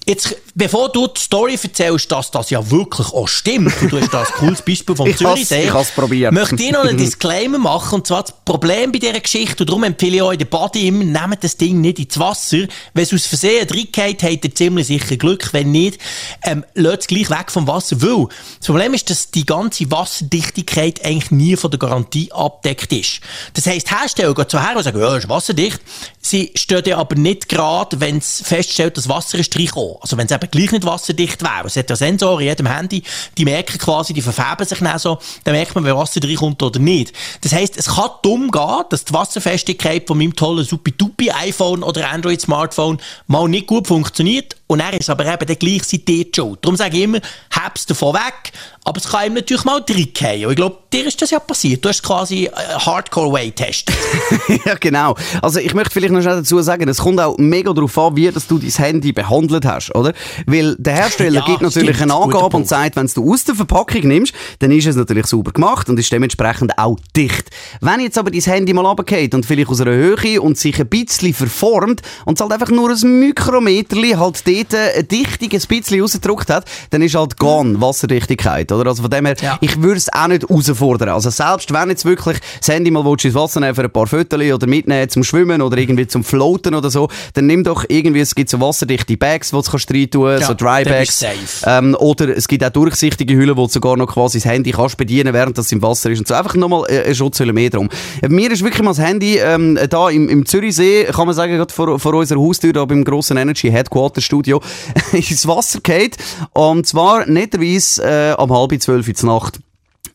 Jetzt, 0.09 0.35
bevor 0.55 0.91
du 0.91 1.05
die 1.07 1.19
Story 1.21 1.57
erzählst, 1.61 2.11
dass 2.11 2.31
das 2.31 2.49
ja 2.49 2.71
wirklich 2.71 3.07
auch 3.13 3.27
stimmt, 3.27 3.71
und 3.79 3.91
du 3.91 4.01
hast 4.01 4.11
da 4.11 4.21
ein 4.21 4.25
cooles 4.39 4.61
Beispiel 4.63 4.95
vom 4.95 5.05
Ich 5.07 5.13
has- 5.13 5.19
Zürichsee, 5.35 5.65
ich 5.65 5.73
has 5.73 5.91
probiert. 5.91 6.33
möchte 6.33 6.55
ich 6.63 6.71
noch 6.71 6.83
einen 6.83 6.97
Disclaimer 6.97 7.59
machen, 7.59 7.95
und 7.95 8.07
zwar 8.07 8.23
das 8.23 8.33
Problem 8.43 8.91
bei 8.91 8.97
dieser 8.97 9.19
Geschichte, 9.19 9.61
und 9.63 9.69
darum 9.69 9.83
empfehle 9.83 10.15
ich 10.15 10.21
euch 10.23 10.37
den 10.39 10.47
Body 10.47 10.87
immer, 10.87 11.03
nehmt 11.03 11.43
das 11.43 11.55
Ding 11.57 11.79
nicht 11.79 11.99
ins 11.99 12.17
Wasser, 12.17 12.57
wenn 12.95 13.03
es 13.03 13.13
aus 13.13 13.27
Versehen 13.27 13.67
reingeht, 13.69 14.23
habt 14.23 14.45
ihr 14.45 14.55
ziemlich 14.55 14.87
sicher 14.87 15.15
Glück, 15.15 15.53
wenn 15.53 15.71
nicht, 15.71 15.99
ähm, 16.43 16.65
lasst 16.73 17.01
es 17.01 17.07
gleich 17.07 17.29
weg 17.29 17.51
vom 17.51 17.67
Wasser, 17.67 18.01
weil 18.01 18.25
das 18.57 18.65
Problem 18.65 18.95
ist, 18.95 19.11
dass 19.11 19.29
die 19.29 19.45
ganze 19.45 19.91
Wasserdichtigkeit 19.91 21.05
eigentlich 21.05 21.29
nie 21.29 21.55
von 21.55 21.69
der 21.69 21.77
Garantie 21.79 22.31
abdeckt 22.31 22.91
ist. 22.93 23.21
Das 23.53 23.67
heisst, 23.67 23.91
Hersteller 23.91 24.33
gehen 24.33 24.49
zu 24.49 24.59
her 24.59 24.75
und 24.75 24.81
sagen, 24.83 24.99
ja, 24.99 25.15
ist 25.15 25.29
wasserdicht, 25.29 25.79
sie 26.19 26.51
stehen 26.55 26.93
aber 26.93 27.15
nicht 27.15 27.47
gerade, 27.47 27.99
wenn 27.99 28.17
es 28.17 28.41
feststellt, 28.43 28.97
dass 28.97 29.07
Wasser 29.07 29.37
ist 29.37 29.55
reingekommen. 29.55 29.97
Also 29.99 30.17
wenn 30.17 30.25
es 30.25 30.31
eben 30.31 30.49
gleich 30.49 30.71
nicht 30.71 30.85
wasserdicht 30.85 31.41
wäre. 31.41 31.65
Es 31.65 31.75
hat 31.75 31.89
ja 31.89 31.95
Sensoren 31.95 32.41
in 32.41 32.47
jedem 32.47 32.67
Handy, 32.67 33.03
die 33.37 33.45
merken 33.45 33.77
quasi, 33.77 34.13
die 34.13 34.21
verfärben 34.21 34.65
sich 34.65 34.79
dann 34.79 34.99
so, 34.99 35.19
dann 35.43 35.53
merkt 35.53 35.75
man, 35.75 35.83
wenn 35.83 35.95
Wasser 35.95 36.21
reinkommt 36.23 36.61
oder 36.63 36.79
nicht. 36.79 37.13
Das 37.41 37.53
heisst, 37.53 37.77
es 37.77 37.87
kann 37.87 38.09
dumm 38.21 38.51
gehen, 38.51 38.83
dass 38.89 39.05
die 39.05 39.13
Wasserfestigkeit 39.13 40.07
von 40.07 40.17
meinem 40.17 40.35
tollen 40.35 40.65
supi 40.65 41.31
iPhone 41.31 41.83
oder 41.83 42.09
Android-Smartphone 42.09 42.99
mal 43.27 43.47
nicht 43.47 43.67
gut 43.67 43.87
funktioniert 43.87 44.55
und 44.71 44.81
er 44.81 44.93
ist 44.93 45.09
aber 45.09 45.25
eben 45.25 45.47
der 45.47 45.55
gleich 45.55 45.83
seit 45.83 46.07
dir 46.07 46.25
die 46.25 46.31
schuld. 46.33 46.59
Darum 46.61 46.77
sage 46.77 46.95
ich 46.95 47.03
immer, 47.03 47.19
hab's 47.49 47.87
davon 47.87 48.13
weg, 48.13 48.51
aber 48.85 48.97
es 48.97 49.07
kann 49.07 49.25
ihm 49.25 49.33
natürlich 49.33 49.65
mal 49.65 49.83
reingehen. 49.87 50.45
Und 50.45 50.51
ich 50.51 50.55
glaube, 50.57 50.77
dir 50.93 51.07
ist 51.07 51.19
das 51.19 51.31
ja 51.31 51.39
passiert. 51.39 51.83
Du 51.83 51.89
hast 51.89 52.03
quasi 52.03 52.45
äh, 52.45 52.51
Hardcore-Way 52.51 53.47
getestet. 53.47 53.95
ja, 54.65 54.75
genau. 54.75 55.15
Also 55.41 55.59
ich 55.59 55.73
möchte 55.73 55.93
vielleicht 55.93 56.13
noch 56.13 56.21
schnell 56.21 56.37
dazu 56.37 56.61
sagen, 56.61 56.87
es 56.87 56.99
kommt 56.99 57.19
auch 57.19 57.35
mega 57.39 57.73
darauf 57.73 57.97
an, 57.97 58.15
wie 58.15 58.29
dass 58.29 58.45
du 58.45 58.59
dein 58.59 58.69
Handy 58.69 59.11
behandelt 59.11 59.65
hast, 59.65 59.93
oder? 59.95 60.13
Weil 60.45 60.75
der 60.77 60.93
Hersteller 60.93 61.39
Ja, 61.39 61.45
gibt 61.45 61.61
natürlich 61.61 61.95
stimmt, 61.95 62.11
eine 62.11 62.21
Angabe 62.21 62.55
und 62.55 62.67
sagt, 62.67 62.95
wenn 62.95 63.07
du 63.07 63.33
aus 63.33 63.43
der 63.43 63.55
Verpackung 63.55 64.07
nimmst, 64.07 64.33
dann 64.59 64.71
ist 64.71 64.85
es 64.85 64.95
natürlich 64.95 65.25
sauber 65.25 65.51
gemacht 65.51 65.89
und 65.89 65.99
ist 65.99 66.11
dementsprechend 66.11 66.77
auch 66.77 66.97
dicht. 67.15 67.49
Wenn 67.81 68.01
jetzt 68.01 68.19
aber 68.19 68.29
dein 68.29 68.41
Handy 68.41 68.73
mal 68.73 68.85
runtergeht 68.85 69.33
und 69.33 69.47
vielleicht 69.47 69.69
aus 69.69 69.81
einer 69.81 69.93
Höhe 69.93 70.39
und 70.41 70.59
sich 70.59 70.79
ein 70.79 70.87
bisschen 70.87 71.33
verformt 71.33 72.01
und 72.25 72.35
es 72.35 72.41
halt 72.41 72.51
einfach 72.51 72.69
nur 72.69 72.91
ein 72.91 73.19
Mikrometerli 73.19 74.11
halt 74.11 74.47
dort 74.47 74.58
eine 74.73 75.03
Dichtung 75.03 75.49
ein 75.51 75.61
bisschen 75.67 76.01
rausgedruckt 76.01 76.49
hat, 76.49 76.65
dann 76.89 77.01
ist 77.01 77.15
halt 77.15 77.37
gone 77.37 77.79
Wasserdichtigkeit, 77.81 78.71
oder? 78.71 78.89
Also 78.89 79.01
von 79.03 79.11
dem 79.11 79.25
her, 79.25 79.35
Ja. 79.41 79.57
ich 79.61 79.81
würde 79.81 79.97
es 79.97 80.11
auch 80.11 80.27
nicht 80.27 80.47
herausfordern. 80.49 81.09
Also 81.09 81.29
selbst 81.29 81.71
wenn 81.73 81.89
jetzt 81.89 82.05
wirklich 82.05 82.37
das 82.59 82.67
Handy 82.69 82.91
mal 82.91 83.03
willst, 83.05 83.25
ins 83.25 83.35
Wasser 83.35 83.59
nehmen 83.59 83.75
für 83.75 83.83
ein 83.83 83.91
paar 83.91 84.07
Fotos 84.07 84.39
oder 84.39 84.67
mitnehmen 84.67 85.09
zum 85.09 85.23
Schwimmen 85.23 85.61
oder 85.61 85.77
irgendwie 85.77 86.07
zum 86.07 86.23
Floaten 86.23 86.73
oder 86.75 86.89
so, 86.89 87.07
dann 87.33 87.47
nimm 87.47 87.63
doch 87.63 87.85
irgendwie, 87.87 88.19
es 88.21 88.35
gibt 88.35 88.49
so 88.49 88.59
wasserdichte 88.59 89.17
Bags, 89.17 89.49
die 89.51 89.55
du 89.55 89.61
kannst 89.61 89.91
rein 89.93 90.09
tun, 90.09 90.29
Ja, 90.39 90.47
so 90.47 90.53
Dry 90.53 90.83
Bags. 90.83 91.23
Ähm, 91.65 91.95
oder 91.99 92.35
es 92.35 92.47
gibt 92.47 92.63
auch 92.63 92.69
durchsichtige 92.69 93.35
Hüllen, 93.35 93.55
wo 93.57 93.65
du 93.65 93.71
sogar 93.71 93.97
noch 93.97 94.07
quasi 94.07 94.39
das 94.39 94.45
Handy 94.45 94.71
kannst 94.71 94.97
bedienen, 94.97 95.33
während 95.33 95.57
das 95.57 95.71
im 95.71 95.81
Wasser 95.81 96.09
ist 96.09 96.19
und 96.19 96.27
so. 96.27 96.33
Einfach 96.33 96.55
nochmal 96.55 96.83
äh, 96.89 97.03
eine 97.03 97.15
Schutzhülle 97.15 97.53
mehr 97.53 97.69
drum. 97.69 97.89
Mir 98.27 98.51
ist 98.51 98.63
wirklich 98.63 98.83
mal 98.83 98.91
das 98.91 98.99
Handy 98.99 99.37
ähm, 99.37 99.77
da 99.89 100.09
im, 100.09 100.29
im 100.29 100.45
Zürichsee, 100.45 101.05
kann 101.05 101.25
man 101.25 101.35
sagen, 101.35 101.55
gerade 101.57 101.73
vor, 101.73 101.99
vor 101.99 102.13
unserer 102.13 102.39
Haustür, 102.39 102.73
da 102.73 102.85
beim 102.85 103.03
grossen 103.03 103.37
Energy 103.37 103.69
Headquarter 103.69 104.21
Studio, 104.21 104.48
ins 105.11 105.47
Wasser 105.47 105.79
geht. 105.81 106.17
Und 106.53 106.87
zwar 106.87 107.25
netterweise 107.25 108.03
äh, 108.03 108.41
um 108.41 108.51
halb 108.51 108.81
zwölf 108.81 109.07
in 109.07 109.15
der 109.15 109.25
Nacht. 109.25 109.59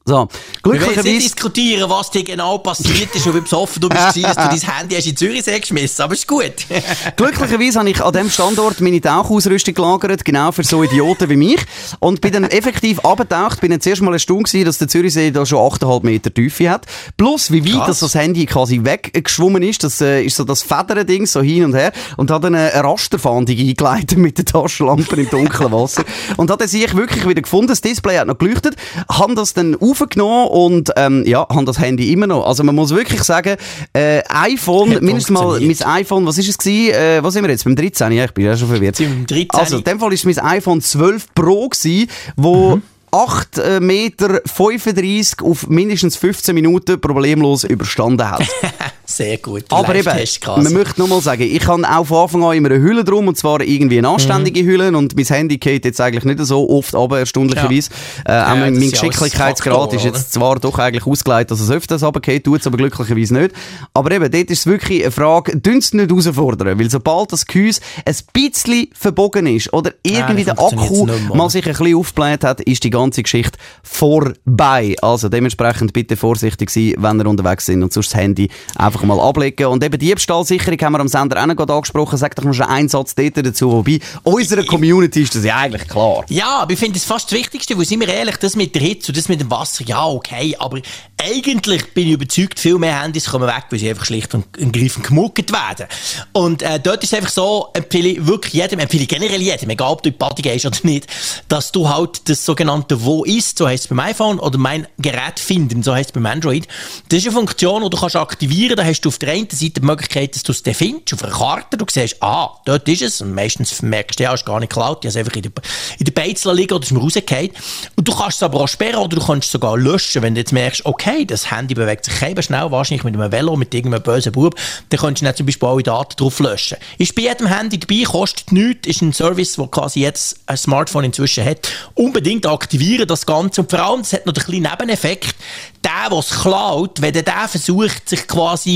So, 0.07 0.13
Wir 0.13 0.19
wollen 0.21 0.27
jetzt 0.27 0.37
nicht 0.37 0.63
glücklicherweise... 0.63 1.19
diskutieren, 1.19 1.89
was 1.89 2.11
dir 2.11 2.25
genau 2.25 2.59
passiert 2.59 3.17
ist 3.17 3.27
und 3.27 3.37
wie 3.37 3.41
besoffen 3.41 3.81
du 3.81 3.89
bist, 3.89 4.03
dass 4.23 4.37
du 4.37 4.43
dein 4.43 4.61
Handy 4.61 4.97
hast 4.97 5.07
in 5.07 5.17
Zürichsee 5.17 5.59
geschmissen 5.59 6.03
aber 6.03 6.13
ist 6.13 6.29
gut. 6.29 6.53
Glücklicherweise 7.17 7.79
habe 7.79 7.89
ich 7.89 8.05
an 8.05 8.13
diesem 8.13 8.29
Standort 8.29 8.83
meine 8.83 9.01
Tauchausrüstung 9.01 9.73
gelagert, 9.73 10.23
genau 10.27 10.53
für 10.53 10.63
so 10.63 10.83
Idioten 10.83 11.31
wie 11.31 11.37
mich. 11.37 11.61
Und 12.01 12.21
bin 12.21 12.35
dann 12.35 12.45
effektiv 12.45 13.01
abgetaucht, 13.01 13.63
bin 13.63 13.71
dann 13.71 13.81
zuerst 13.81 14.03
mal 14.03 14.13
erstaunt 14.13 14.45
gewesen, 14.45 14.67
dass 14.67 14.77
der 14.77 14.89
Zürichsee 14.89 15.31
da 15.31 15.47
schon 15.47 15.59
8,5 15.59 16.05
Meter 16.05 16.35
Tiefe 16.35 16.69
hat. 16.69 16.85
Plus, 17.17 17.51
wie 17.51 17.65
weit 17.73 17.89
dass 17.89 18.01
das 18.01 18.15
Handy 18.15 18.45
quasi 18.45 18.85
weggeschwommen 18.85 19.63
ist, 19.63 19.85
das 19.85 20.03
äh, 20.03 20.23
ist 20.23 20.37
so 20.37 20.45
das 20.45 20.63
Federn-Ding, 20.63 21.25
so 21.25 21.41
hin 21.41 21.65
und 21.65 21.75
her. 21.75 21.93
Und 22.19 22.31
hat 22.31 22.45
dann 22.45 22.55
eine 22.55 22.75
Rasterfahndung 22.75 23.57
eingeleitet 23.57 24.19
mit 24.19 24.37
der 24.37 24.45
Taschenlampe 24.45 25.17
im 25.17 25.31
dunklen 25.31 25.73
Wasser. 25.73 26.05
Und 26.37 26.51
hat 26.51 26.61
dann 26.61 26.69
sich 26.69 26.95
wirklich 26.95 27.27
wieder 27.27 27.41
gefunden, 27.41 27.69
das 27.69 27.81
Display 27.81 28.19
hat 28.19 28.27
noch 28.27 28.37
geleuchtet, 28.37 28.77
haben 29.09 29.35
das 29.35 29.55
dann 29.55 29.75
aufgenommen 30.03 30.49
und 30.49 30.91
ähm, 30.97 31.25
ja, 31.27 31.47
haben 31.49 31.67
das 31.67 31.79
Handy 31.79 32.13
immer 32.13 32.27
noch. 32.27 32.47
Also 32.47 32.65
man 32.65 32.75
muss 32.75 32.91
wirklich 32.91 33.23
sagen, 33.23 33.57
äh, 33.93 34.23
iPhone, 34.29 34.95
Hat 34.95 35.03
mindestens 35.03 35.31
mal 35.31 35.61
mein 35.61 35.83
iPhone, 35.83 36.27
was 36.27 36.39
ist 36.39 36.49
es 36.49 36.59
gewesen? 36.59 36.95
Äh, 36.95 37.23
was 37.23 37.35
sind 37.35 37.45
wir 37.45 37.51
jetzt? 37.51 37.65
Beim 37.65 37.77
13? 37.77 38.13
Ja, 38.13 38.25
ich 38.25 38.33
bin 38.33 38.45
ja 38.45 38.57
schon 38.57 38.69
verwirrt. 38.69 38.99
Beim 38.99 39.27
13? 39.27 39.49
Also, 39.53 39.79
in 39.79 39.85
dem 39.85 40.01
Fall 40.01 40.13
ist 40.13 40.25
mein 40.25 40.39
iPhone 40.39 40.81
12 40.81 41.35
Pro 41.35 41.69
gewesen, 41.69 42.09
wo 42.37 42.77
Mhm. 42.77 42.83
8 43.15 43.59
äh, 43.59 43.81
Meter 43.81 44.41
35 44.45 45.41
auf 45.43 45.69
mindestens 45.69 46.17
15 46.17 46.53
Minuten 46.53 47.01
problemlos 47.01 47.63
überstanden 47.63 48.29
hat. 48.29 48.43
Sehr 49.07 49.39
gut. 49.39 49.65
Aber 49.71 49.95
eben, 49.95 50.11
man 50.47 50.73
möchte 50.73 51.01
nochmal 51.01 51.21
sagen, 51.23 51.43
ich 51.43 51.67
habe 51.67 51.83
auch 51.89 52.05
von 52.05 52.23
Anfang 52.23 52.45
an 52.45 52.57
immer 52.57 52.71
eine 52.71 52.81
Hülle 52.81 53.05
drum, 53.05 53.29
und 53.29 53.37
zwar 53.37 53.61
irgendwie 53.61 53.99
eine 53.99 54.09
anständige 54.09 54.63
Mhm. 54.63 54.67
Hülle, 54.67 54.97
und 54.97 55.17
mein 55.17 55.25
Handy 55.25 55.59
geht 55.59 55.85
jetzt 55.85 56.01
eigentlich 56.01 56.25
nicht 56.25 56.39
so 56.41 56.69
oft 56.69 56.95
aber 56.95 57.21
erstaunlicherweise. 57.21 57.91
Äh, 58.25 58.33
auch 58.33 58.49
Ja, 58.49 58.55
mein, 58.57 58.81
ja 58.81 58.91
Geschicklichkeitsgrad 58.91 59.93
ist 59.95 60.05
jetzt 60.05 60.33
zwar 60.33 60.59
doch 60.59 60.79
eigentlich 60.79 61.07
ausgeleitet, 61.07 61.51
dass 61.51 61.61
es 61.61 61.71
öfters 61.71 62.03
runtergeht, 62.03 62.45
tut 62.45 62.61
es 62.61 62.67
aber 62.67 62.77
glücklicherweise 62.77 63.35
nicht. 63.35 63.55
Aber 63.95 64.11
eben, 64.11 64.31
dort 64.31 64.51
ist 64.51 64.61
es 64.61 64.67
wirklich 64.67 65.03
eine 65.03 65.13
Frage, 65.13 65.57
dünst 65.59 65.95
nicht 65.95 66.11
herausfordern, 66.11 66.79
weil 66.79 66.91
sobald 66.91 67.33
das 67.33 67.47
Gehäuse 67.47 67.81
ein 68.05 68.15
bisschen 68.33 68.89
verbogen 68.93 69.47
ist, 69.47 69.73
oder 69.73 69.93
irgendwie 70.03 70.45
dann 70.45 70.57
der 70.57 70.65
Akku 70.65 71.07
mal 71.33 71.49
sich 71.51 71.65
ein 71.67 71.73
bisschen 71.73 71.97
aufgebläht 71.97 72.45
hat, 72.45 72.61
ist 72.61 72.85
die 72.85 72.91
ganze 72.91 73.15
ganze 73.15 73.23
Geschichte 73.23 73.59
vorbei. 73.83 74.97
Also 75.03 75.29
dementsprechend 75.29 75.93
bitte 75.93 76.17
vorsichtig 76.17 76.71
sein, 76.71 76.95
wenn 76.99 77.21
ihr 77.21 77.27
unterwegs 77.27 77.67
sind 77.67 77.83
und 77.83 77.93
sonst 77.93 78.13
das 78.13 78.21
Handy 78.21 78.49
einfach 78.77 78.94
mal 79.03 79.21
ablegen. 79.21 79.67
Und 79.67 79.83
eben 79.83 79.99
Diebstahlsicherung 79.99 80.79
haben 80.81 80.93
wir 80.93 81.01
am 81.01 81.09
Sender 81.09 81.43
auch 81.43 81.47
noch 81.47 81.57
gerade 81.57 81.73
angesprochen. 81.73 82.17
Sag 82.17 82.35
doch 82.37 82.45
noch 82.45 82.55
schon 82.55 82.67
einen 82.67 82.89
Satz 82.89 83.15
dazu. 83.15 83.73
Wobei, 83.73 84.01
unserer 84.23 84.65
Community 84.65 85.23
ist 85.23 85.35
das 85.35 85.45
ja 85.45 85.57
eigentlich 85.57 85.89
klar. 85.89 86.25
Ja, 86.29 86.59
aber 86.61 86.73
ich 86.73 86.79
finde 86.79 86.95
das 86.95 87.05
fast 87.05 87.31
das 87.31 87.39
Wichtigste, 87.39 87.77
weil 87.77 87.85
sind 87.85 88.01
wir 88.01 88.09
ehrlich, 88.09 88.37
das 88.37 88.57
mit 88.57 88.75
der 88.75 88.83
Hitze 88.83 89.11
und 89.11 89.17
das 89.17 89.29
mit 89.29 89.41
dem 89.41 89.51
Wasser, 89.51 89.85
ja, 89.87 90.07
okay, 90.07 90.57
aber 90.59 90.81
eigentlich 91.23 91.95
bin 91.95 92.09
ich 92.09 92.15
überzeugt, 92.15 92.59
viel 92.59 92.79
mehr 92.79 93.03
Handys 93.03 93.27
kommen 93.27 93.47
weg, 93.47 93.65
weil 93.71 93.79
sie 93.79 93.89
einfach 93.89 94.05
schlicht 94.05 94.35
und 94.35 94.45
ergreifend 94.59 95.07
gemuckert 95.07 95.53
werden. 95.53 95.87
Und 96.33 96.63
äh, 96.63 96.79
dort 96.79 97.03
ist 97.03 97.13
es 97.13 97.19
einfach 97.19 97.33
so, 97.33 97.69
empfehle 97.73 98.09
ich 98.09 98.27
wirklich 98.27 98.55
jedem, 98.55 98.79
empfehle 98.79 99.05
ich 99.05 99.09
generell 99.09 99.41
jedem, 99.41 99.71
egal 99.71 99.93
ob 99.93 100.03
du 100.03 100.11
in 100.11 100.15
die 100.15 100.19
Party 100.19 100.43
gehst 100.43 100.67
oder 100.67 100.77
nicht, 100.83 101.07
dass 101.49 101.73
du 101.73 101.89
halt 101.89 102.29
das 102.29 102.45
sogenannte 102.45 103.05
Wo 103.05 103.25
ist, 103.25 103.59
so 103.59 103.67
heißt 103.67 103.85
es 103.85 103.89
beim 103.89 104.01
iPhone, 104.01 104.39
oder 104.39 104.59
mein 104.59 104.87
Gerät 104.99 105.41
finden, 105.41 105.83
so 105.83 105.95
heißt 105.95 106.11
es 106.11 106.13
beim 106.13 106.27
Android. 106.27 106.69
Das 107.09 107.21
ist 107.21 107.27
eine 107.27 107.35
Funktion, 107.35 107.83
die 107.83 107.91
du 107.91 107.97
kannst 107.97 108.17
aktivieren, 108.17 108.79
da 108.85 108.91
hast 108.91 109.01
du 109.01 109.09
auf 109.09 109.19
der 109.19 109.31
einen 109.31 109.49
Seite 109.49 109.81
die 109.81 109.87
Möglichkeit, 109.87 110.35
dass 110.35 110.43
du 110.43 110.53
es 110.53 110.63
dann 110.63 110.75
findest, 110.75 111.15
auf 111.15 111.25
einer 111.25 111.33
Karte, 111.33 111.79
du 111.79 111.87
siehst, 111.91 112.23
ah, 112.23 112.51
dort 112.67 112.87
ist 112.87 113.01
es, 113.01 113.23
und 113.23 113.33
meistens 113.33 113.81
merkst 113.81 114.19
du, 114.19 114.25
ja, 114.25 114.35
ist 114.35 114.45
gar 114.45 114.61
nicht 114.61 114.69
geklaut, 114.71 115.03
die 115.03 115.09
hast 115.09 115.17
einfach 115.17 115.35
in 115.37 115.43
der, 115.43 115.53
in 115.99 116.05
der 116.05 116.13
Beizel 116.13 116.55
liegen 116.55 116.75
oder 116.75 116.85
ist 116.85 116.93
mir 116.93 117.01
rausgefallen. 117.01 117.51
Und 117.97 118.07
du 118.07 118.15
kannst 118.15 118.37
es 118.37 118.43
aber 118.43 118.61
auch 118.61 118.69
sperren 118.69 118.97
oder 118.97 119.17
du 119.17 119.25
kannst 119.25 119.47
es 119.47 119.53
sogar 119.53 119.79
löschen, 119.79 120.21
wenn 120.21 120.35
du 120.35 120.41
jetzt 120.41 120.53
merkst, 120.53 120.85
okay, 120.85 121.25
das 121.25 121.51
Handy 121.51 121.75
bewegt 121.75 122.05
sich 122.05 122.21
eben 122.23 122.43
schnell, 122.43 122.71
wahrscheinlich 122.71 123.05
mit 123.05 123.15
einem 123.15 123.33
Velo, 123.33 123.57
mit 123.57 123.73
irgendeinem 123.73 124.03
bösen 124.03 124.33
Bub, 124.33 124.55
dann 124.91 125.01
kannst 125.01 125.23
du 125.23 125.27
nicht 125.27 125.39
zum 125.39 125.47
Beispiel 125.47 125.69
alle 125.69 125.83
Daten 125.83 126.17
drauf 126.17 126.39
löschen. 126.41 126.77
Ist 126.99 127.15
bei 127.15 127.23
jedem 127.23 127.47
Handy 127.47 127.79
dabei, 127.79 128.03
kostet 128.03 128.53
nichts, 128.53 128.87
ist 128.87 129.01
ein 129.01 129.15
Service, 129.15 129.57
der 129.57 129.67
quasi 129.69 130.01
jetzt 130.01 130.41
ein 130.45 130.59
Smartphone 130.59 131.05
inzwischen 131.05 131.45
hat. 131.45 131.69
Unbedingt 131.95 132.47
aktivieren 132.47 133.09
das 133.09 133.25
Ganze 133.25 133.63
und 133.63 133.71
vor 133.71 133.79
allem, 133.79 134.01
es 134.01 134.13
hat 134.13 134.27
noch 134.27 134.35
einen 134.35 134.45
kleinen 134.45 134.71
Nebeneffekt, 134.71 135.37
der, 135.83 136.11
der 136.11 136.19
es 136.19 136.31
klaut, 136.31 137.01
wenn 137.01 137.13
der 137.13 137.49
versucht, 137.49 138.09
sich 138.09 138.27
quasi 138.27 138.74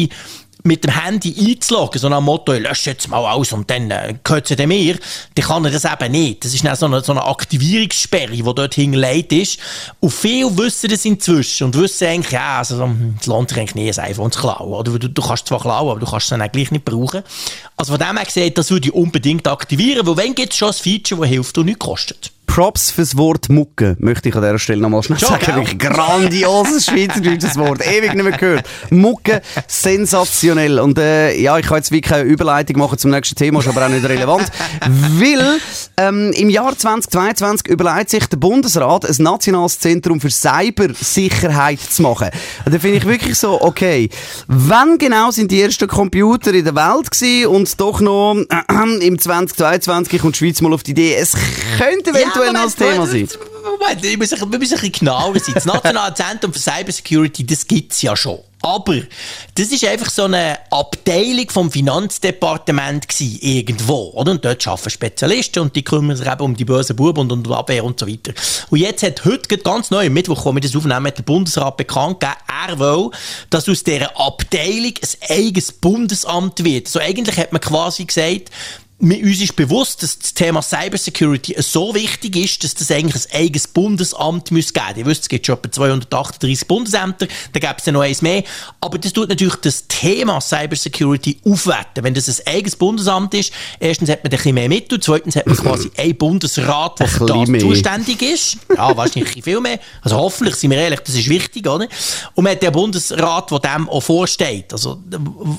mit 0.65 0.85
dem 0.85 0.93
Handy 0.93 1.35
einzuloggen, 1.39 2.01
so 2.01 2.09
nach 2.09 2.19
dem 2.19 2.25
Motto, 2.25 2.53
ich 2.53 2.63
lösche 2.63 2.91
jetzt 2.91 3.09
mal 3.09 3.19
aus 3.19 3.53
und 3.53 3.71
dann 3.71 3.91
äh, 3.91 4.15
gehört 4.23 4.51
es 4.51 4.67
mir, 4.67 4.99
dann 5.35 5.45
kann 5.45 5.65
er 5.65 5.71
das 5.71 5.85
eben 5.85 6.13
nicht. 6.13 6.45
Das 6.45 6.53
ist 6.53 6.65
dann 6.65 6.77
so 6.77 6.87
eine, 6.87 7.01
so 7.03 7.13
eine 7.13 7.25
Aktivierungssperre, 7.25 8.33
die 8.33 8.43
dort 8.43 8.75
hingelegt 8.75 9.33
ist. 9.33 9.59
Und 10.01 10.11
viele 10.11 10.57
wissen 10.59 10.91
das 10.91 11.05
inzwischen 11.05 11.65
und 11.65 11.77
wissen 11.77 12.09
eigentlich, 12.09 12.33
ja, 12.33 12.59
also, 12.59 12.89
es 13.19 13.27
lohnt 13.27 13.49
sich 13.49 13.59
eigentlich 13.59 13.75
nie, 13.77 13.91
ein 13.91 14.11
iPhone 14.11 14.31
zu 14.31 14.41
klauen. 14.41 14.73
Oder 14.73 14.99
du, 14.99 15.09
du 15.09 15.23
kannst 15.23 15.47
zwar 15.47 15.61
klauen, 15.61 15.91
aber 15.91 16.01
du 16.01 16.07
kannst 16.07 16.31
es 16.31 16.39
dann 16.39 16.53
gleich 16.53 16.71
nicht 16.71 16.85
brauchen. 16.85 17.23
Also 17.77 17.93
von 17.93 18.01
dem 18.01 18.17
her 18.17 18.27
gesehen, 18.27 18.53
das 18.55 18.71
würde 18.71 18.89
ich 18.89 18.95
unbedingt 18.95 19.47
aktivieren, 19.47 20.07
weil 20.07 20.17
wenn 20.17 20.35
gibt 20.35 20.53
es 20.53 20.59
schon 20.59 20.69
ein 20.69 20.75
Feature, 20.75 21.23
das 21.23 21.31
hilft 21.31 21.57
und 21.59 21.67
nichts 21.67 21.81
kostet. 21.81 22.33
Props 22.59 22.91
fürs 22.91 23.17
Wort 23.17 23.51
Mucke, 23.51 23.95
möchte 24.01 24.31
ich 24.31 24.35
an 24.35 24.43
dieser 24.43 24.59
Stelle 24.59 24.81
nochmal 24.81 25.05
schnell 25.05 25.21
sagen. 25.21 25.47
Wirklich 25.55 25.79
grandioses 25.79 26.87
schweizerdeutsches 26.87 27.57
Wort. 27.57 27.87
Ewig 27.87 28.15
nicht 28.15 28.25
mehr 28.25 28.37
gehört. 28.37 28.67
Mucke, 28.91 29.43
sensationell. 29.69 30.81
Und 30.81 30.99
äh, 30.99 31.41
ja, 31.41 31.57
ich 31.57 31.67
kann 31.67 31.77
jetzt 31.77 31.93
wirklich 31.93 32.11
keine 32.11 32.25
Überleitung 32.25 32.79
machen 32.79 32.99
zum 32.99 33.13
nächsten 33.13 33.37
Thema, 33.37 33.61
ist 33.61 33.69
aber 33.69 33.87
auch 33.87 33.89
nicht 33.89 34.05
relevant. 34.05 34.51
weil 35.21 35.61
ähm, 35.99 36.33
im 36.33 36.51
Jahr 36.51 36.77
2022 36.77 37.69
überlegt 37.69 38.11
sich 38.11 38.27
der 38.27 38.39
Bundesrat, 38.39 39.07
ein 39.07 39.23
nationales 39.23 39.79
Zentrum 39.79 40.21
für 40.21 40.31
Cybersicherheit 40.31 41.79
zu 41.79 42.03
machen. 42.03 42.31
Und 42.65 42.75
da 42.75 42.81
finde 42.81 42.97
ich 42.97 43.07
wirklich 43.07 43.39
so, 43.39 43.63
okay, 43.63 44.11
wann 44.49 44.99
genau 44.99 45.31
sind 45.31 45.53
die 45.53 45.63
ersten 45.63 45.87
Computer 45.87 46.53
in 46.53 46.65
der 46.65 46.75
Welt 46.75 47.13
gewesen 47.13 47.47
und 47.47 47.81
doch 47.81 48.01
noch 48.01 48.35
äh, 48.35 49.07
im 49.07 49.17
2022 49.17 50.21
kommt 50.21 50.35
die 50.35 50.39
Schweiz 50.39 50.61
mal 50.61 50.73
auf 50.73 50.83
die 50.83 50.91
Idee, 50.91 51.15
es 51.15 51.35
könnte 51.79 52.11
eventuell 52.11 52.48
noch 52.53 52.63
ein 52.63 52.75
Thema 52.75 53.07
sein. 53.07 53.29
Moment, 53.79 54.03
wir 54.03 54.19
müssen, 54.19 54.39
wir 54.39 54.47
müssen 54.47 54.75
ein 54.75 54.81
bisschen 54.81 54.93
genauer 54.93 55.39
sein. 55.39 55.55
Das 55.55 55.65
Nationale 55.65 56.15
Zentrum 56.15 56.53
für 56.53 56.59
Cybersecurity, 56.59 57.47
das 57.47 57.67
gibt 57.67 57.93
es 57.93 58.03
ja 58.03 58.17
schon. 58.17 58.39
Aber 58.61 58.97
das 59.55 59.69
ist 59.69 59.85
einfach 59.85 60.11
so 60.11 60.25
eine 60.25 60.59
Abteilung 60.71 61.49
vom 61.49 61.71
Finanzdepartement 61.71 63.07
gewesen, 63.09 63.39
irgendwo, 63.41 64.11
oder? 64.15 64.33
Und 64.33 64.45
dort 64.45 64.67
arbeiten 64.67 64.91
Spezialisten 64.91 65.61
und 65.61 65.77
die 65.77 65.85
kümmern 65.85 66.17
sich 66.17 66.27
eben 66.27 66.41
um 66.41 66.57
die 66.57 66.65
bösen 66.65 66.97
Buben 66.97 67.21
und 67.21 67.33
um 67.33 67.43
die 67.45 67.51
Abwehr 67.51 67.85
und 67.85 68.01
so 68.01 68.09
weiter. 68.09 68.33
Und 68.71 68.81
jetzt 68.81 69.05
hat 69.05 69.25
heute 69.25 69.59
ganz 69.59 69.91
neu, 69.91 70.07
am 70.07 70.13
Mittwoch, 70.13 70.45
wo 70.45 70.53
wir 70.53 70.61
das 70.61 70.75
aufnehmen, 70.75 71.07
hat 71.07 71.19
der 71.19 71.23
Bundesrat 71.23 71.77
bekannt 71.77 72.19
gegeben, 72.19 72.39
er 72.69 72.79
will, 72.81 73.11
dass 73.51 73.69
aus 73.69 73.85
dieser 73.85 74.19
Abteilung 74.19 74.95
ein 75.03 75.31
eigenes 75.31 75.71
Bundesamt 75.71 76.65
wird. 76.65 76.89
So 76.89 76.99
eigentlich 76.99 77.37
hat 77.39 77.53
man 77.53 77.61
quasi 77.61 78.07
gesagt, 78.07 78.51
mir, 79.01 79.25
uns 79.25 79.41
ist 79.41 79.55
bewusst, 79.55 80.03
dass 80.03 80.19
das 80.19 80.35
Thema 80.35 80.61
Cybersecurity 80.61 81.55
so 81.59 81.95
wichtig 81.95 82.35
ist, 82.37 82.65
dass 82.65 82.75
das 82.75 82.91
eigentlich 82.91 83.27
ein 83.33 83.45
eigenes 83.45 83.69
Bundesamt 83.69 84.51
muss 84.51 84.73
geben 84.73 84.87
Ihr 84.97 85.07
wisst, 85.07 85.23
es 85.23 85.29
gibt 85.29 85.47
schon 85.47 85.57
etwa 85.57 85.71
238 85.71 86.67
Bundesämter, 86.67 87.29
da 87.53 87.61
gäbe 87.61 87.75
es 87.79 87.87
ja 87.87 87.93
noch 87.93 88.01
eins 88.01 88.23
mehr. 88.23 88.43
Aber 88.81 88.99
das 88.99 89.13
tut 89.13 89.29
natürlich 89.29 89.55
das 89.57 89.87
Thema 89.87 90.41
Cybersecurity 90.41 91.39
aufwerten. 91.45 92.03
Wenn 92.03 92.15
das 92.15 92.29
ein 92.29 92.55
eigenes 92.55 92.75
Bundesamt 92.75 93.35
ist, 93.35 93.53
erstens 93.79 94.11
hat 94.11 94.25
man 94.25 94.33
ein 94.33 94.37
bisschen 94.37 94.55
mehr 94.55 94.69
Mittel, 94.69 94.99
zweitens 94.99 95.37
hat 95.37 95.47
man 95.47 95.57
quasi 95.57 95.91
einen 95.97 96.17
Bundesrat, 96.17 96.99
der 96.99 97.09
für 97.09 97.27
das 97.27 97.49
mehr. 97.49 97.61
zuständig 97.61 98.21
ist. 98.23 98.59
Ja, 98.75 98.97
wahrscheinlich 98.97 99.45
viel 99.45 99.61
mehr. 99.61 99.79
Also 100.03 100.17
hoffentlich, 100.17 100.57
sind 100.57 100.71
wir 100.71 100.79
ehrlich, 100.79 101.01
das 101.01 101.15
ist 101.15 101.29
wichtig, 101.29 101.69
oder? 101.69 101.87
Und 102.35 102.45
man 102.45 102.53
hat 102.53 102.63
den 102.63 102.73
Bundesrat, 102.73 103.51
der 103.51 103.59
dem 103.61 103.89
auch 103.89 104.01
vorsteht. 104.01 104.73
Also 104.73 104.99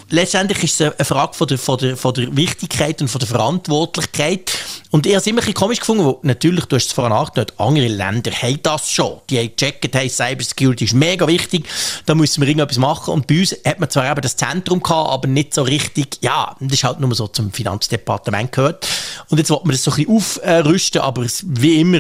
letztendlich 0.10 0.63
ist 0.63 0.81
es 0.81 0.91
eine 0.91 1.05
Frage 1.05 1.34
von 1.34 1.48
der, 1.48 1.58
von 1.58 1.77
der, 1.77 1.96
von 1.96 2.13
der 2.13 2.36
Wichtigkeit 2.36 3.01
und 3.01 3.08
von 3.08 3.19
der 3.19 3.28
Verantwortlichkeit. 3.29 4.51
Und 4.91 5.05
ich 5.05 5.13
habe 5.13 5.21
es 5.21 5.27
immer 5.27 5.38
ein 5.38 5.45
bisschen 5.45 5.53
komisch 5.53 5.79
gefunden, 5.79 6.05
weil 6.05 6.15
natürlich, 6.24 6.65
du 6.65 6.75
hast 6.75 6.88
es 6.88 6.91
vorhin 6.91 7.13
angedeutet, 7.13 7.53
andere 7.57 7.88
Länder 7.88 8.31
haben 8.31 8.59
das 8.63 8.91
schon. 8.91 9.19
Die 9.29 9.38
haben 9.38 9.51
gecheckt, 9.55 9.95
hey, 9.95 10.09
Cybersecurity 10.09 10.86
ist 10.86 10.93
mega 10.93 11.27
wichtig, 11.27 11.67
da 12.05 12.15
müssen 12.15 12.41
wir 12.41 12.48
irgendetwas 12.48 12.77
machen. 12.77 13.13
Und 13.13 13.27
bei 13.27 13.39
uns 13.39 13.55
hat 13.65 13.79
man 13.79 13.89
zwar 13.89 14.09
eben 14.12 14.21
das 14.21 14.36
Zentrum 14.36 14.81
gehabt, 14.81 15.12
aber 15.12 15.27
nicht 15.27 15.53
so 15.53 15.62
richtig, 15.62 16.17
ja, 16.21 16.55
das 16.59 16.74
ist 16.74 16.83
halt 16.83 17.00
nur 17.00 17.13
so 17.13 17.27
zum 17.27 17.51
Finanzdepartement 17.51 18.51
gehört. 18.51 18.88
Und 19.30 19.38
jetzt 19.38 19.50
wollen 19.50 19.62
wir 19.66 19.72
das 19.74 19.84
so 19.84 19.92
ein 19.92 19.98
bisschen 19.98 20.16
aufrüsten, 20.16 21.01
aber 21.01 21.24
es, 21.24 21.44
wie 21.48 21.80
immer, 21.82 22.00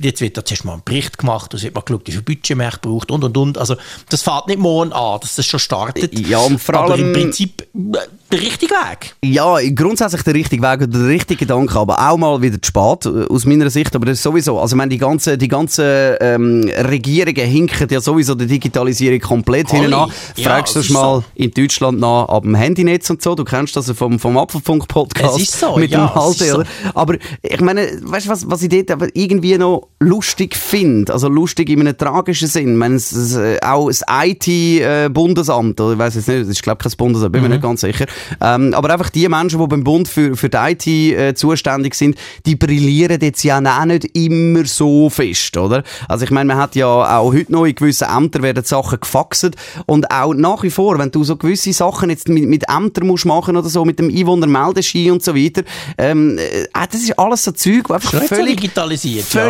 jetzt 0.00 0.20
wird 0.20 0.36
da 0.36 0.44
zuerst 0.44 0.64
mal 0.64 0.74
ein 0.74 0.82
Bericht 0.84 1.18
gemacht, 1.18 1.52
es 1.54 1.62
wird 1.62 1.74
mal 1.74 1.80
geschaut, 1.82 2.02
wie 2.06 2.12
viel 2.12 2.22
Budget 2.22 2.56
man 2.56 2.70
braucht 2.80 3.10
und 3.10 3.24
und 3.24 3.36
und. 3.36 3.58
Also, 3.58 3.76
das 4.08 4.22
fährt 4.22 4.48
nicht 4.48 4.58
morgen 4.58 4.92
an, 4.92 5.20
dass 5.20 5.36
das 5.36 5.46
schon 5.46 5.60
startet. 5.60 6.18
Ja, 6.18 6.38
und 6.38 6.58
vor 6.60 6.74
aber 6.76 6.94
allem- 6.94 7.08
im 7.08 7.12
Prinzip 7.12 7.62
äh, 7.62 7.98
der 8.32 8.40
richtige 8.40 8.74
Weg. 8.74 9.14
Ja, 9.24 9.56
grundsätzlich 9.74 10.22
der 10.22 10.34
richtige 10.34 10.62
Weg 10.62 10.76
oder 10.78 10.86
der 10.86 11.08
richtige 11.08 11.38
Gedanke, 11.40 11.78
aber 11.78 11.98
auch 12.10 12.16
mal 12.16 12.40
wieder 12.42 12.60
zu 12.60 12.68
spät, 12.68 13.06
äh, 13.06 13.26
aus 13.32 13.44
meiner 13.44 13.70
Sicht. 13.70 13.94
Aber 13.94 14.06
das 14.06 14.18
ist 14.18 14.22
sowieso, 14.22 14.58
also 14.58 14.76
meine, 14.76 14.90
die 14.90 14.98
ganzen, 14.98 15.38
die 15.38 15.48
ganzen 15.48 15.84
ähm, 16.20 16.70
Regierungen 16.88 17.46
hinken 17.46 17.88
ja 17.90 18.00
sowieso 18.00 18.34
der 18.34 18.46
Digitalisierung 18.46 19.20
komplett 19.20 19.70
hinten 19.70 19.94
an. 19.94 20.10
Ja, 20.36 20.48
Fragst 20.50 20.74
du 20.74 20.80
es 20.80 20.86
dich 20.86 20.90
ist 20.90 20.94
mal 21.00 21.18
so. 21.20 21.24
in 21.34 21.50
Deutschland 21.50 22.00
nach 22.00 22.28
ab 22.28 22.42
dem 22.42 22.54
Handynetz 22.54 23.08
und 23.10 23.22
so, 23.22 23.34
du 23.34 23.44
kennst 23.44 23.76
das 23.76 23.86
ja 23.88 23.94
vom, 23.94 24.18
vom 24.18 24.36
Apfelfunk-Podcast 24.36 25.58
so, 25.60 25.76
mit 25.76 25.90
ja, 25.90 26.06
dem 26.06 26.14
Halte. 26.14 26.53
Oder? 26.54 26.66
Aber 26.94 27.16
ich 27.42 27.60
meine, 27.60 27.88
weißt 28.02 28.26
du, 28.26 28.30
was, 28.30 28.50
was 28.50 28.62
ich 28.62 28.68
dort 28.68 28.90
aber 28.90 29.08
irgendwie 29.14 29.56
noch 29.58 29.88
lustig 30.04 30.56
finde? 30.56 31.12
Also 31.12 31.28
lustig 31.28 31.68
in 31.70 31.80
einem 31.80 31.96
tragischen 31.96 32.48
Sinn. 32.48 32.76
Meine, 32.76 32.96
es, 32.96 33.34
äh, 33.36 33.58
auch 33.62 33.88
das 33.88 34.02
IT-Bundesamt, 34.08 35.80
oder 35.80 35.92
ich 35.92 35.98
weiß 35.98 36.14
jetzt 36.16 36.28
nicht, 36.28 36.42
das 36.42 36.48
ist 36.48 36.62
glaube 36.62 36.78
ich 36.80 36.90
kein 36.90 36.96
Bundesamt, 36.96 37.32
bin 37.32 37.42
mir 37.42 37.48
Mhm. 37.48 37.54
nicht 37.54 37.62
ganz 37.62 37.80
sicher. 37.80 38.06
Ähm, 38.40 38.74
aber 38.74 38.90
einfach 38.90 39.10
die 39.10 39.28
Menschen, 39.28 39.60
die 39.60 39.66
beim 39.66 39.84
Bund 39.84 40.08
für, 40.08 40.36
für 40.36 40.48
die 40.48 40.56
IT 40.56 40.86
äh, 40.86 41.34
zuständig 41.34 41.94
sind, 41.94 42.16
die 42.46 42.56
brillieren 42.56 43.18
jetzt 43.20 43.42
ja 43.42 43.58
auch 43.58 43.84
nicht 43.84 44.04
immer 44.16 44.64
so 44.64 45.10
fest, 45.10 45.56
oder? 45.56 45.82
Also 46.08 46.24
ich 46.24 46.30
meine, 46.30 46.48
man 46.48 46.56
hat 46.58 46.74
ja 46.76 46.86
auch 46.86 47.32
heute 47.32 47.52
noch 47.52 47.64
in 47.64 47.74
gewissen 47.74 48.08
Ämtern 48.08 48.42
werden 48.42 48.64
Sachen 48.64 49.00
gefaxt 49.00 49.50
und 49.86 50.10
auch 50.10 50.34
nach 50.34 50.62
wie 50.62 50.70
vor, 50.70 50.98
wenn 50.98 51.10
du 51.10 51.24
so 51.24 51.36
gewisse 51.36 51.72
Sachen 51.72 52.10
jetzt 52.10 52.28
mit, 52.28 52.44
mit 52.48 52.64
Ämtern 52.68 53.06
musst 53.06 53.26
machen 53.26 53.56
oder 53.56 53.68
so, 53.68 53.84
mit 53.84 53.98
dem 53.98 54.08
Einwohnermeldeschein 54.08 55.10
und 55.12 55.22
so 55.22 55.34
weiter, 55.34 55.62
ähm, 55.98 56.38
äh, 56.38 56.66
das 56.90 57.00
ist 57.02 57.18
alles 57.18 57.44
so 57.44 57.52
Zeug, 57.52 57.88
wo 57.88 57.94
einfach 57.94 58.12
nicht 58.12 58.28
so 58.28 58.34
völlig 58.34 58.56
digitalisiert, 58.60 59.32
ja. 59.32 59.42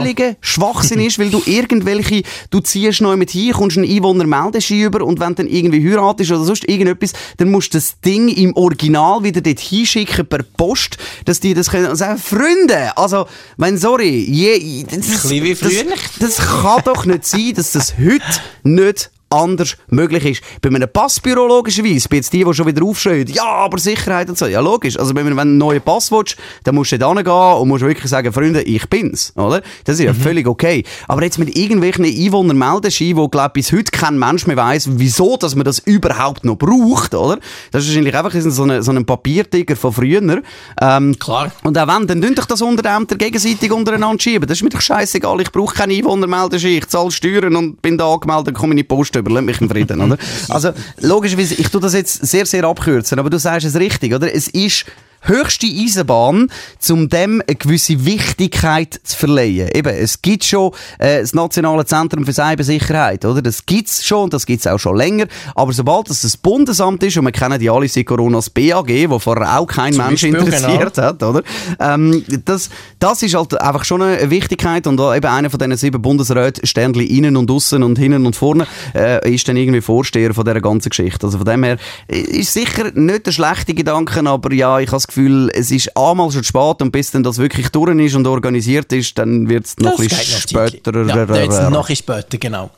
Schwachsinn 0.44 1.00
ist, 1.00 1.18
weil 1.18 1.30
du 1.30 1.42
irgendwelche, 1.46 2.22
du 2.50 2.60
ziehst 2.60 3.00
neu 3.00 3.16
mit 3.16 3.30
hin, 3.30 3.52
kommst 3.52 3.78
einen 3.78 3.90
Einwohnermeldeschein 3.90 4.82
über 4.82 5.04
und 5.04 5.18
wenn 5.18 5.30
du 5.30 5.34
dann 5.36 5.46
irgendwie 5.48 5.88
heiratest 5.90 6.30
oder 6.30 6.44
sonst 6.44 6.68
irgendetwas, 6.68 7.12
dann 7.38 7.50
musst 7.50 7.74
du 7.74 7.78
das 7.78 7.98
Ding 8.00 8.28
im 8.28 8.54
Original 8.56 9.24
wieder 9.24 9.40
dort 9.40 9.58
hinschicken 9.58 10.26
per 10.26 10.42
Post, 10.42 10.98
dass 11.24 11.40
die 11.40 11.54
das 11.54 11.70
können 11.70 11.96
sagen, 11.96 12.18
Freunde, 12.18 12.96
also, 12.96 13.26
wenn, 13.56 13.78
sorry, 13.78 14.20
je, 14.20 14.84
das, 14.84 15.22
früher. 15.22 15.84
das, 16.18 16.36
das 16.36 16.46
kann 16.46 16.82
doch 16.84 17.06
nicht 17.06 17.26
sein, 17.26 17.54
dass 17.54 17.72
das 17.72 17.94
heute 17.98 18.22
nicht 18.62 19.10
anders 19.34 19.76
möglich 19.88 20.24
ist. 20.24 20.42
Bei 20.62 20.68
einem 20.68 20.88
Passbüro 20.90 21.46
logischerweise, 21.46 22.08
bei 22.08 22.16
jetzt 22.16 22.32
die, 22.32 22.44
die 22.44 22.54
schon 22.54 22.66
wieder 22.66 22.84
aufschreien, 22.84 23.26
ja, 23.28 23.44
aber 23.44 23.78
Sicherheit 23.78 24.28
und 24.28 24.38
so, 24.38 24.46
ja 24.46 24.60
logisch. 24.60 24.98
Also 24.98 25.14
wenn 25.14 25.28
du 25.28 25.38
einen 25.38 25.58
neuen 25.58 25.82
Pass 25.82 26.10
willst, 26.10 26.36
dann 26.64 26.74
musst 26.74 26.92
du 26.92 26.98
da 26.98 27.12
hingehen 27.12 27.32
und 27.32 27.68
musst 27.68 27.84
wirklich 27.84 28.10
sagen, 28.10 28.32
Freunde, 28.32 28.62
ich 28.62 28.88
bin's, 28.88 29.32
oder? 29.36 29.62
Das 29.84 29.98
ist 29.98 30.04
ja 30.04 30.12
mhm. 30.12 30.16
völlig 30.16 30.46
okay. 30.46 30.84
Aber 31.08 31.22
jetzt 31.22 31.38
mit 31.38 31.56
irgendwelchen 31.56 32.04
Einwohnermeldescheinen, 32.04 33.16
wo, 33.16 33.28
glaube 33.28 33.50
bis 33.54 33.72
heute 33.72 33.90
kein 33.90 34.18
Mensch 34.18 34.46
mehr 34.46 34.56
weiss, 34.56 34.88
wieso, 34.90 35.36
dass 35.36 35.54
man 35.54 35.64
das 35.64 35.78
überhaupt 35.80 36.44
noch 36.44 36.56
braucht, 36.56 37.14
oder? 37.14 37.38
Das 37.70 37.82
ist 37.82 37.90
wahrscheinlich 37.90 38.16
einfach 38.16 38.32
so 38.34 38.64
ein, 38.64 38.82
so 38.82 38.92
ein 38.92 39.04
Papiertiger 39.04 39.76
von 39.76 39.92
früher. 39.92 40.42
Ähm, 40.80 41.18
Klar. 41.18 41.52
Und 41.62 41.78
auch 41.78 41.88
wenn, 41.88 42.06
dann 42.06 42.22
tun 42.22 42.34
doch 42.34 42.46
das 42.46 42.62
Unterämter 42.62 43.16
gegenseitig 43.16 43.72
untereinander 43.72 44.20
schieben. 44.20 44.46
Das 44.46 44.58
ist 44.58 44.62
mir 44.62 44.70
doch 44.70 44.80
scheißegal. 44.80 45.40
Ich 45.40 45.52
brauche 45.52 45.74
keine 45.74 45.94
Einwohnermeldeschein. 45.94 46.72
Ich 46.72 46.86
zahle 46.88 47.10
Steuern 47.10 47.56
und 47.56 47.82
bin 47.82 47.98
da 47.98 48.12
angemeldet, 48.12 48.54
komme 48.54 48.72
in 48.72 48.78
die 48.78 48.84
Post 48.84 49.16
über. 49.24 49.34
Lass 49.34 49.44
mich 49.44 49.60
in 49.60 49.68
Frieden, 49.68 50.00
oder? 50.00 50.16
Also, 50.48 50.72
logischerweise, 51.00 51.54
ich 51.54 51.68
tue 51.68 51.80
das 51.80 51.94
jetzt 51.94 52.26
sehr, 52.26 52.46
sehr 52.46 52.64
abkürzen, 52.64 53.18
aber 53.18 53.30
du 53.30 53.38
sagst 53.38 53.66
es 53.66 53.74
richtig, 53.76 54.14
oder? 54.14 54.32
Es 54.32 54.48
ist 54.48 54.84
höchste 55.24 55.66
Eisenbahn, 55.66 56.50
um 56.90 57.08
dem 57.08 57.42
eine 57.46 57.56
gewisse 57.56 58.04
Wichtigkeit 58.04 59.00
zu 59.02 59.16
verleihen. 59.16 59.70
Eben, 59.74 59.94
es 59.94 60.22
gibt 60.22 60.44
schon 60.44 60.72
äh, 60.98 61.20
das 61.20 61.34
Nationale 61.34 61.84
Zentrum 61.84 62.24
für 62.24 62.32
Cybersicherheit, 62.32 63.24
oder? 63.24 63.42
Das 63.42 63.66
gibt's 63.66 64.04
schon 64.04 64.24
und 64.24 64.34
das 64.34 64.46
gibt's 64.46 64.66
auch 64.66 64.78
schon 64.78 64.96
länger. 64.96 65.26
Aber 65.54 65.72
sobald 65.72 66.10
es 66.10 66.22
das 66.22 66.36
Bundesamt 66.36 67.02
ist, 67.02 67.16
und 67.16 67.24
wir 67.24 67.32
kennen 67.32 67.58
die 67.58 67.70
alle 67.70 67.88
seit 67.88 68.06
Corona 68.06 68.38
das 68.38 68.50
BAG, 68.50 68.88
wo 69.08 69.18
vorher 69.18 69.58
auch 69.58 69.66
kein 69.66 69.92
Zum 69.92 70.06
Mensch 70.06 70.22
Beispiel, 70.22 70.34
interessiert 70.34 70.94
genau. 70.94 71.06
hat, 71.08 71.22
oder? 71.22 71.42
Ähm, 71.80 72.24
das, 72.44 72.70
das 72.98 73.22
ist 73.22 73.34
halt 73.34 73.60
einfach 73.60 73.84
schon 73.84 74.02
eine 74.02 74.30
Wichtigkeit 74.30 74.86
und 74.86 75.00
eben 75.00 75.26
einer 75.26 75.50
von 75.50 75.58
diesen 75.58 75.76
sieben 75.76 76.02
Bundesräten, 76.02 76.66
Sternli 76.66 77.04
innen 77.04 77.36
und 77.36 77.50
außen 77.50 77.82
und 77.82 77.98
hinten 77.98 78.26
und 78.26 78.36
vorne, 78.36 78.66
äh, 78.94 79.32
ist 79.32 79.48
dann 79.48 79.56
irgendwie 79.56 79.80
Vorsteher 79.80 80.34
von 80.34 80.44
dieser 80.44 80.60
ganzen 80.60 80.90
Geschichte. 80.90 81.26
Also 81.26 81.38
von 81.38 81.46
dem 81.46 81.64
her 81.64 81.78
äh, 82.08 82.18
ist 82.18 82.52
sicher 82.52 82.90
nicht 82.92 83.26
der 83.26 83.32
schlechte 83.32 83.74
Gedanke, 83.74 84.24
aber 84.28 84.52
ja, 84.52 84.78
ich 84.80 84.88
habe 84.88 84.98
Gefühl, 85.14 85.50
es 85.54 85.70
ist 85.70 85.96
einmal 85.96 86.30
schon 86.32 86.42
spät 86.42 86.82
und 86.82 86.90
bis 86.90 87.12
dann 87.12 87.22
das 87.22 87.38
wirklich 87.38 87.68
durch 87.68 87.96
ist 87.98 88.14
und 88.14 88.26
organisiert 88.26 88.92
ist, 88.92 89.16
dann 89.16 89.48
wird 89.48 89.66
es 89.66 89.76
noch 89.78 89.98
ein 89.98 90.08
bisschen 90.08 90.40
später. 90.40 91.06
Ja, 91.06 91.26
dann 91.26 91.72
noch 91.72 91.88
ein 91.88 91.96
später, 91.96 92.38
genau. 92.38 92.70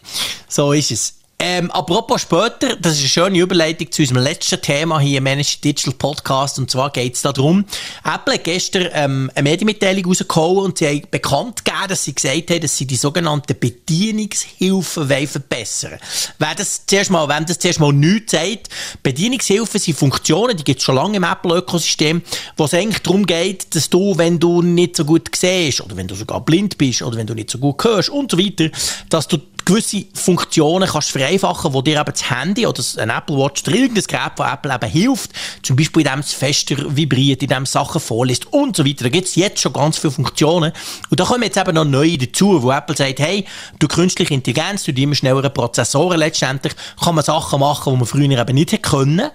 So 0.48 0.72
ist 0.72 0.90
es. 0.90 1.14
Ähm, 1.38 1.70
apropos 1.70 2.22
später, 2.22 2.76
das 2.76 2.94
ist 2.94 3.00
eine 3.00 3.08
schöne 3.08 3.38
Überleitung 3.40 3.92
zu 3.92 4.00
unserem 4.00 4.22
letzten 4.22 4.60
Thema 4.62 4.98
hier 4.98 5.18
im 5.18 5.24
Managed 5.24 5.62
Digital 5.62 5.92
Podcast. 5.92 6.58
Und 6.58 6.70
zwar 6.70 6.90
geht 6.90 7.14
es 7.14 7.22
darum, 7.22 7.66
Apple 8.04 8.34
hat 8.34 8.44
gestern 8.44 8.88
ähm, 8.94 9.30
eine 9.34 9.42
Medienmitteilung 9.42 10.06
rausgehauen 10.06 10.64
und 10.64 10.78
sie 10.78 10.88
haben 10.88 11.02
bekannt 11.10 11.62
gegeben, 11.62 11.88
dass 11.88 12.04
sie 12.04 12.14
gesagt 12.14 12.50
haben, 12.50 12.60
dass 12.62 12.78
sie 12.78 12.86
die 12.86 12.96
sogenannten 12.96 13.54
Bedienungshilfen 13.58 15.08
verbessern 15.26 15.98
Wer 16.38 16.54
das 16.54 16.86
zuerst 16.86 17.10
mal, 17.10 17.28
wenn 17.28 17.44
das 17.44 17.58
zuerst 17.58 17.80
mal 17.80 17.92
nichts 17.92 18.32
sagt, 18.32 18.70
Bedienungshilfen 19.02 19.78
sind 19.78 19.98
Funktionen, 19.98 20.56
die 20.56 20.64
gibt 20.64 20.80
es 20.80 20.86
schon 20.86 20.94
lange 20.94 21.18
im 21.18 21.24
Apple-Ökosystem, 21.24 22.22
wo 22.56 22.64
es 22.64 22.72
eigentlich 22.72 23.02
darum 23.02 23.26
geht, 23.26 23.74
dass 23.74 23.90
du, 23.90 24.16
wenn 24.16 24.38
du 24.38 24.62
nicht 24.62 24.96
so 24.96 25.04
gut 25.04 25.28
siehst 25.36 25.82
oder 25.82 25.98
wenn 25.98 26.08
du 26.08 26.14
sogar 26.14 26.42
blind 26.42 26.78
bist 26.78 27.02
oder 27.02 27.18
wenn 27.18 27.26
du 27.26 27.34
nicht 27.34 27.50
so 27.50 27.58
gut 27.58 27.84
hörst 27.84 28.08
und 28.08 28.30
so 28.30 28.38
weiter, 28.38 28.70
dass 29.10 29.28
du 29.28 29.36
gewisse 29.66 30.06
Funktionen 30.14 30.88
kannst 30.88 31.10
vereinfachen, 31.10 31.74
wo 31.74 31.82
dir 31.82 32.00
eben 32.00 32.12
das 32.12 32.30
Handy 32.30 32.66
oder 32.66 32.82
ein 32.98 33.10
Apple 33.10 33.36
Watch 33.36 33.64
oder 33.66 33.76
irgendein 33.76 34.04
Gerät 34.04 34.32
von 34.36 34.46
Apple 34.46 34.72
eben 34.72 34.90
hilft. 34.90 35.32
Zum 35.62 35.76
Beispiel, 35.76 36.06
indem 36.06 36.20
es 36.20 36.32
fester 36.32 36.76
vibriert, 36.96 37.42
indem 37.42 37.64
es 37.64 37.72
Sachen 37.72 38.00
vorliest 38.00 38.46
und 38.52 38.76
so 38.76 38.86
weiter. 38.86 39.04
Da 39.04 39.10
gibt 39.10 39.26
es 39.26 39.34
jetzt 39.34 39.60
schon 39.60 39.72
ganz 39.72 39.98
viele 39.98 40.12
Funktionen. 40.12 40.72
Und 41.10 41.20
da 41.20 41.24
kommen 41.24 41.42
jetzt 41.42 41.56
eben 41.56 41.74
noch 41.74 41.84
neue 41.84 42.16
dazu, 42.16 42.62
wo 42.62 42.70
Apple 42.70 42.96
sagt, 42.96 43.18
hey, 43.18 43.44
durch 43.80 43.92
künstliche 43.92 44.32
Intelligenz, 44.34 44.84
durch 44.84 44.94
die 44.94 45.02
immer 45.02 45.16
schnelleren 45.16 45.52
Prozessoren 45.52 46.18
letztendlich, 46.18 46.74
kann 47.02 47.16
man 47.16 47.24
Sachen 47.24 47.58
machen, 47.58 47.92
die 47.92 47.98
man 47.98 48.06
früher 48.06 48.30
eben 48.30 48.54
nicht 48.54 48.72
hätte 48.72 48.82
können. 48.82 49.30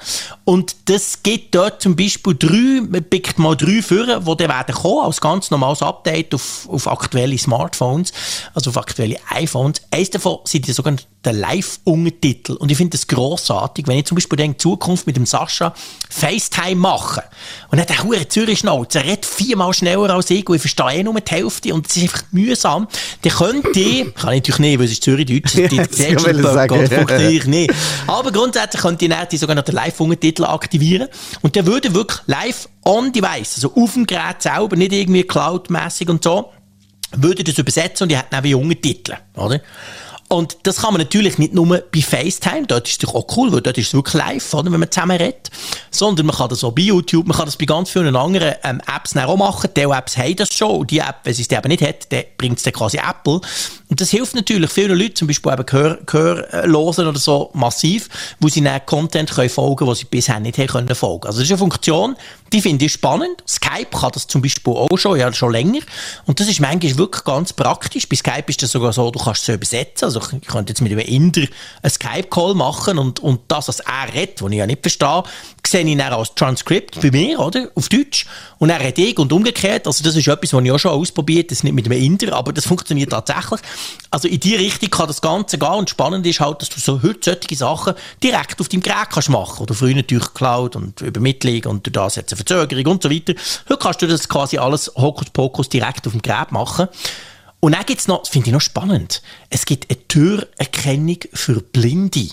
Und 0.46 0.76
das 0.86 1.24
gibt 1.24 1.56
dort 1.56 1.82
zum 1.82 1.98
Beispiel 1.98 2.36
drei, 2.36 2.82
man 2.90 3.04
pickt 3.04 3.38
mal 3.38 3.58
drei 3.58 3.82
Führer, 3.82 4.22
die 4.22 4.38
dann 4.38 4.50
werden 4.50 4.76
kommen, 4.76 5.06
als 5.06 5.20
ganz 5.20 5.52
normales 5.52 5.82
Update 5.82 6.34
auf, 6.34 6.70
auf 6.70 6.88
aktuelle 6.88 7.38
Smartphones, 7.38 8.14
also 8.54 8.70
auf 8.70 8.78
aktuelle 8.78 9.18
iPhones. 9.30 9.82
Eins 9.92 10.21
davon 10.22 10.40
sind 10.46 10.68
die 10.68 10.72
sogenannten 10.72 11.08
Live-Untertitel. 11.24 12.54
Und 12.54 12.72
ich 12.72 12.78
finde 12.78 12.98
das 12.98 13.08
grossartig, 13.08 13.88
wenn 13.88 13.98
ich 13.98 14.06
zum 14.06 14.16
Beispiel 14.16 14.40
in 14.40 14.58
Zukunft 14.58 15.08
mit 15.08 15.16
dem 15.16 15.26
Sascha 15.26 15.74
FaceTime 16.10 16.76
mache. 16.76 17.24
Und 17.70 17.78
dann 17.78 17.88
der 17.88 18.04
hure 18.04 18.28
Zürich-Schnauze, 18.28 19.00
er 19.00 19.06
redet 19.06 19.26
viermal 19.26 19.74
schneller 19.74 20.12
als 20.12 20.30
ich 20.30 20.48
und 20.48 20.56
ich 20.56 20.62
verstehe 20.62 21.00
eh 21.00 21.04
nur 21.04 21.20
die 21.20 21.32
Hälfte 21.32 21.74
und 21.74 21.88
es 21.88 21.98
ist 21.98 22.04
einfach 22.04 22.24
mühsam. 22.32 22.88
Dann 23.22 23.34
könnte 23.34 23.80
ich, 23.80 24.14
kann 24.16 24.34
ich 24.34 24.42
natürlich 24.42 24.60
nicht, 24.60 24.80
weil 24.80 24.86
es 24.86 24.92
ist 24.92 25.04
Zürich-Deutsch, 25.04 25.54
die 25.56 26.96
funktioniert 26.96 27.48
nicht. 27.48 27.74
Aber 28.08 28.32
grundsätzlich 28.32 28.82
könnte 28.82 29.06
ich 29.06 29.12
dann 29.12 29.28
die 29.32 29.38
sogenannten 29.38 29.74
Live-Untertitel 29.74 30.46
aktivieren 30.46 31.08
und 31.42 31.56
der 31.56 31.66
würde 31.66 31.94
wirklich 31.94 32.20
live 32.28 32.70
on 32.86 33.12
device, 33.12 33.56
also 33.56 33.74
auf 33.76 33.94
dem 33.94 34.06
Gerät 34.06 34.42
selber, 34.42 34.76
nicht 34.76 34.92
irgendwie 34.92 35.24
cloudmäßig 35.24 36.10
und 36.10 36.24
so, 36.24 36.52
würde 37.16 37.44
das 37.44 37.58
übersetzen 37.58 38.06
und 38.06 38.12
ich 38.12 38.18
hätte 38.18 38.30
dann 38.32 38.44
wie 38.44 38.56
Untertitel, 38.56 39.16
oder? 39.36 39.62
Und 40.32 40.60
das 40.64 40.78
kann 40.78 40.94
man 40.94 41.02
natürlich 41.02 41.38
nicht 41.40 41.54
nur 41.54 41.68
bei 41.68 42.02
FaceTime, 42.02 42.66
dort 42.66 42.88
ist 42.88 43.04
es 43.04 43.10
auch 43.10 43.26
cool, 43.36 43.52
weil 43.52 43.60
dort 43.60 43.78
ist 43.78 43.88
es 43.88 43.94
wirklich 43.94 44.14
live, 44.14 44.54
oder, 44.54 44.72
wenn 44.72 44.80
man 44.80 44.90
zusammen 44.90 45.18
redet, 45.18 45.52
sondern 45.90 46.26
man 46.28 46.34
kann 46.38 46.48
das 46.48 46.64
auch 46.64 46.72
bei 46.72 46.84
YouTube, 46.84 47.28
man 47.28 47.36
kann 47.36 47.48
das 47.48 47.58
bei 47.58 47.66
ganz 47.66 47.90
vielen 47.90 48.16
anderen 48.16 48.56
ähm, 48.64 48.82
Apps 48.88 49.14
auch 49.18 49.36
machen. 49.36 49.70
Die 49.76 49.82
Apps 49.82 50.16
haben 50.16 50.38
das 50.38 50.54
schon 50.54 50.72
und 50.72 50.92
die 50.92 51.00
App, 51.00 51.18
wenn 51.26 51.34
sie 51.34 51.42
es 51.42 51.52
eben 51.52 51.68
nicht 51.68 51.82
hat, 51.82 52.08
bringt 52.38 52.58
es 52.60 52.64
dann 52.64 52.72
quasi 52.72 52.98
Apple. 52.98 53.42
Und 53.90 54.00
das 54.00 54.10
hilft 54.10 54.34
natürlich 54.34 54.72
vielen 54.72 54.98
Leuten, 54.98 55.18
zum 55.18 55.28
Beispiel 55.28 55.52
eben 55.52 55.66
Gehör, 55.66 56.00
Gehörlosen 56.06 57.08
oder 57.08 57.20
so, 57.20 57.50
massiv, 57.54 58.08
wo 58.40 58.48
sie 58.48 58.62
dann 58.62 58.86
Content 58.86 59.32
können 59.32 59.50
folgen 59.50 59.76
können, 59.76 59.90
wo 59.90 59.94
sie 59.94 60.06
bisher 60.06 60.40
nicht 60.40 60.58
haben 60.58 60.68
können 60.68 60.96
folgen. 60.96 61.28
Also 61.28 61.40
das 61.40 61.48
ist 61.48 61.52
eine 61.52 61.58
Funktion, 61.58 62.16
die 62.54 62.62
finde 62.62 62.86
ich 62.86 62.94
spannend. 62.94 63.44
Skype 63.46 63.90
kann 63.92 64.12
das 64.14 64.28
zum 64.28 64.42
Beispiel 64.42 64.74
auch 64.74 64.98
schon, 64.98 65.20
ja 65.20 65.32
schon 65.34 65.52
länger. 65.52 65.82
Und 66.26 66.40
das 66.40 66.48
ist 66.48 66.62
manchmal 66.62 66.98
wirklich 66.98 67.26
ganz 67.26 67.52
praktisch. 67.52 68.08
Bei 68.08 68.16
Skype 68.16 68.46
ist 68.48 68.64
das 68.64 68.72
sogar 68.72 68.94
so, 68.94 69.12
du 69.12 69.20
kannst 69.20 69.44
es 69.44 69.56
übersetzen. 69.56 70.06
Also 70.06 70.21
ich 70.34 70.48
könnte 70.48 70.72
jetzt 70.72 70.82
mit 70.82 70.92
einem 70.92 71.02
Inder 71.02 71.42
einen 71.82 71.92
Skype-Call 71.92 72.56
machen 72.56 72.98
und, 72.98 73.20
und 73.20 73.42
das, 73.48 73.68
was 73.68 73.80
er 73.80 74.14
redet, 74.14 74.42
was 74.42 74.52
ich 74.52 74.58
ja 74.58 74.68
nicht 74.68 74.82
verstehe, 74.82 75.24
sehe 75.66 75.84
ich 75.84 75.98
dann 75.98 76.14
als 76.14 76.36
Transkript 76.36 77.00
bei 77.02 77.12
mir, 77.12 77.40
oder? 77.40 77.70
Auf 77.76 77.90
Deutsch. 77.90 78.26
Und 78.60 78.70
er 78.70 78.80
redet 78.80 79.00
ich 79.00 79.18
und 79.18 79.32
umgekehrt. 79.32 79.88
Also 79.88 80.04
das 80.04 80.16
ist 80.16 80.28
etwas, 80.28 80.54
was 80.54 80.64
ich 80.64 80.72
auch 80.72 80.80
schon 80.80 80.92
ausprobiert, 80.92 81.52
das 81.52 81.64
nicht 81.64 81.74
mit 81.74 81.86
einem 81.86 82.02
Inder, 82.02 82.34
aber 82.34 82.54
das 82.54 82.66
funktioniert 82.66 83.12
tatsächlich. 83.12 83.62
Also 84.10 84.28
in 84.28 84.40
die 84.40 84.56
Richtung 84.56 84.90
kann 84.90 85.08
das 85.08 85.22
Ganze 85.22 85.58
gehen 85.58 85.70
und 85.70 85.90
spannend 85.90 86.26
ist 86.26 86.40
halt, 86.40 86.62
dass 86.62 86.70
du 86.70 86.80
so 86.80 87.02
heute 87.02 87.38
solche 87.40 87.56
Sachen 87.56 87.94
direkt 88.22 88.60
auf 88.60 88.70
deinem 88.70 88.82
Gerät 88.82 89.10
kannst 89.10 89.30
machen. 89.30 89.64
Oder 89.64 89.74
früher 89.74 89.96
natürlich 89.96 90.34
Cloud 90.34 90.76
und 90.76 91.02
Übermittlung 91.02 91.64
und 91.66 91.86
durch 91.86 91.94
das 91.94 92.16
jetzt 92.16 92.34
eine 92.34 92.38
Verzögerung 92.38 92.94
und 92.94 93.04
so 93.04 93.10
weiter. 93.10 93.34
Heute 93.70 93.80
kannst 93.80 94.02
du 94.02 94.08
das 94.08 94.28
quasi 94.28 94.58
alles 94.58 94.92
Hokuspokus 94.96 95.70
direkt 95.70 96.06
auf 96.08 96.14
dem 96.14 96.22
Gerät 96.22 96.52
machen. 96.52 96.88
Und 97.62 97.74
dann 97.74 97.86
gibt 97.86 98.02
es 98.02 98.08
noch, 98.08 98.20
das 98.20 98.30
finde 98.30 98.50
ich 98.50 98.54
noch 98.54 98.62
spannend, 98.62 99.22
es 99.50 99.66
gibt 99.66 99.90
eine 99.90 100.08
Türerkennung 100.08 101.18
für 101.32 101.62
Blinde. 101.62 102.28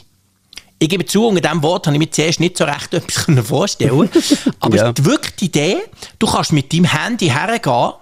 Ich 0.81 0.89
gebe 0.89 1.05
zu, 1.05 1.27
unter 1.27 1.41
diesem 1.41 1.63
Wort 1.63 1.87
habe 1.87 1.97
ich 1.97 2.01
mir 2.01 2.11
zuerst 2.11 2.41
nicht 2.41 2.57
so 2.57 2.65
recht 2.65 2.95
etwas 2.95 3.47
vorstellen 3.47 4.09
Aber 4.61 4.77
ja. 4.77 4.91
es 4.91 4.99
ist 4.99 5.05
wirklich 5.05 5.37
die 5.37 5.45
Idee, 5.47 5.77
du 6.19 6.27
kannst 6.27 6.53
mit 6.53 6.73
deinem 6.73 6.85
Handy 6.85 7.29
hergehen 7.29 7.93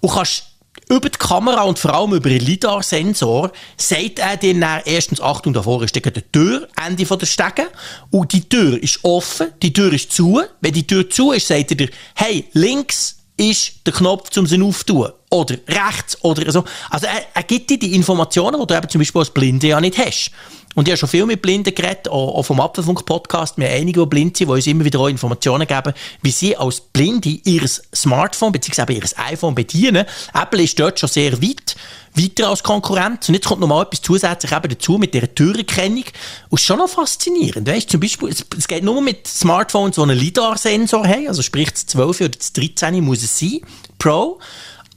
und 0.00 0.10
kannst 0.10 0.44
über 0.88 1.08
die 1.08 1.18
Kamera 1.18 1.62
und 1.62 1.78
vor 1.78 1.92
allem 1.92 2.12
über 2.12 2.28
den 2.28 2.40
LiDAR-Sensor 2.40 3.50
sagt 3.76 4.20
er 4.20 4.36
dir 4.36 4.58
dann 4.58 4.82
erstens, 4.84 5.20
Achtung, 5.20 5.52
davor 5.52 5.82
ist 5.82 5.96
die 5.96 6.00
Tür, 6.00 6.68
Ende 6.80 7.04
der 7.04 7.26
Stege, 7.26 7.68
und 8.10 8.32
die 8.32 8.48
Tür 8.48 8.80
ist 8.80 9.00
offen, 9.02 9.48
die 9.62 9.72
Tür 9.72 9.92
ist 9.92 10.12
zu. 10.12 10.40
Wenn 10.60 10.72
die 10.72 10.86
Tür 10.86 11.10
zu 11.10 11.32
ist, 11.32 11.48
sagt 11.48 11.72
er 11.72 11.76
dir, 11.76 11.90
hey, 12.14 12.44
links 12.52 13.16
ist 13.36 13.84
der 13.84 13.94
Knopf, 13.94 14.36
um 14.36 14.46
sie 14.46 14.62
aufzutun. 14.62 15.10
Oder 15.36 15.56
rechts, 15.68 16.22
oder 16.22 16.50
so. 16.50 16.64
Also 16.90 17.06
er, 17.06 17.22
er 17.34 17.42
gibt 17.42 17.70
dir 17.70 17.78
die 17.78 17.94
Informationen, 17.94 18.60
die 18.60 18.66
du 18.66 18.76
eben 18.76 18.88
zum 18.88 19.00
Beispiel 19.00 19.20
als 19.20 19.30
Blinde 19.30 19.68
ja 19.68 19.80
nicht 19.80 19.98
hast. 19.98 20.30
Und 20.76 20.86
ich 20.86 20.92
habe 20.92 20.98
schon 20.98 21.08
viel 21.08 21.24
mit 21.24 21.40
Blinden 21.40 21.74
geredet, 21.74 22.10
auch, 22.10 22.42
vom 22.42 22.60
Apfelfunk-Podcast. 22.60 23.56
Wir 23.56 23.66
haben 23.66 23.80
einige, 23.80 24.00
die 24.00 24.06
blind 24.06 24.36
sind, 24.36 24.48
die 24.48 24.52
uns 24.52 24.66
immer 24.66 24.84
wieder 24.84 25.00
auch 25.00 25.08
Informationen 25.08 25.66
geben, 25.66 25.94
wie 26.20 26.30
sie 26.30 26.54
als 26.54 26.82
Blinde 26.82 27.30
ihr 27.44 27.66
Smartphone 27.94 28.52
bzw. 28.52 28.92
ihr 28.92 29.02
iPhone 29.16 29.54
bedienen. 29.54 30.04
Apple 30.34 30.62
ist 30.62 30.78
dort 30.78 31.00
schon 31.00 31.08
sehr 31.08 31.40
weit, 31.40 31.76
weiter 32.14 32.50
als 32.50 32.62
Konkurrenz. 32.62 33.26
Und 33.26 33.36
jetzt 33.36 33.46
kommt 33.46 33.62
noch 33.62 33.68
mal 33.68 33.84
etwas 33.84 34.02
zusätzlich 34.02 34.52
eben 34.52 34.68
dazu 34.68 34.98
mit 34.98 35.14
dieser 35.14 35.34
Türerkennung. 35.34 36.04
Und 36.50 36.60
ist 36.60 36.66
schon 36.66 36.76
noch 36.76 36.90
faszinierend. 36.90 37.66
Weißt, 37.66 37.88
zum 37.88 38.00
Beispiel, 38.00 38.28
es, 38.28 38.44
es 38.58 38.68
geht 38.68 38.84
nur 38.84 39.00
mit 39.00 39.26
Smartphones, 39.26 39.96
die 39.96 40.02
einen 40.02 40.18
LiDAR-Sensor 40.18 41.08
haben, 41.08 41.28
also 41.28 41.40
sprich 41.40 41.70
das 41.72 41.86
12 41.86 42.20
oder 42.20 42.28
das 42.28 42.52
13 42.52 43.02
muss 43.02 43.22
es 43.22 43.38
sein, 43.38 43.60
Pro. 43.98 44.38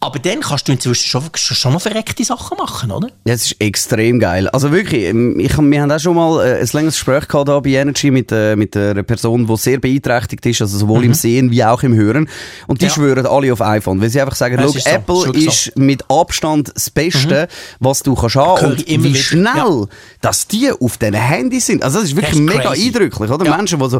Aber 0.01 0.17
dann 0.17 0.39
kannst 0.39 0.65
du 0.67 0.71
inzwischen 0.71 1.09
schon, 1.09 1.23
schon 1.33 1.73
noch 1.73 1.81
verreckte 1.81 2.23
Sachen 2.23 2.57
machen, 2.57 2.89
oder? 2.89 3.09
Ja, 3.25 3.33
es 3.33 3.47
ist 3.47 3.59
extrem 3.59 4.19
geil. 4.19 4.47
Also 4.47 4.71
wirklich, 4.71 5.03
ähm, 5.03 5.37
ich, 5.39 5.57
wir 5.57 5.81
haben 5.81 5.91
auch 5.91 5.99
schon 5.99 6.15
mal 6.15 6.39
äh, 6.39 6.61
ein 6.61 6.69
längeres 6.71 6.95
Gespräch 6.95 7.27
gehabt 7.27 7.63
bei 7.63 7.71
Energy 7.71 8.09
mit, 8.09 8.31
äh, 8.31 8.55
mit 8.55 8.77
einer 8.77 9.03
Person, 9.03 9.45
die 9.45 9.57
sehr 9.57 9.77
beeinträchtigt 9.77 10.45
ist, 10.45 10.61
also 10.61 10.77
sowohl 10.77 10.99
mhm. 10.99 11.05
im 11.05 11.13
Sehen 11.15 11.51
wie 11.51 11.65
auch 11.65 11.83
im 11.83 11.95
Hören. 11.95 12.29
Und 12.67 12.79
die 12.79 12.85
ja. 12.85 12.91
schwören 12.91 13.25
alle 13.25 13.51
auf 13.51 13.61
iPhone, 13.61 13.99
weil 14.01 14.09
sie 14.09 14.21
einfach 14.21 14.35
sagen, 14.35 14.57
so. 14.69 14.79
Apple 14.89 15.31
ist, 15.33 15.67
ist 15.67 15.77
mit 15.77 16.09
Abstand 16.09 16.71
das 16.73 16.89
Beste, 16.89 17.49
mhm. 17.49 17.75
was 17.81 18.01
du 18.01 18.15
kannst 18.15 18.37
haben. 18.37 18.67
Und 18.67 18.87
wie 18.87 19.15
schnell, 19.15 19.43
ja. 19.53 19.85
dass 20.21 20.47
die 20.47 20.71
auf 20.71 20.97
diesen 20.97 21.15
Handys 21.15 21.65
sind. 21.65 21.83
Also 21.83 21.99
das 21.99 22.09
ist 22.09 22.15
wirklich 22.15 22.31
das 22.31 22.39
ist 22.39 22.45
mega 22.45 22.69
crazy. 22.69 22.87
eindrücklich, 22.87 23.29
oder? 23.29 23.45
Ja. 23.45 23.57
Menschen, 23.57 23.79
die 23.79 23.89
so 23.89 23.99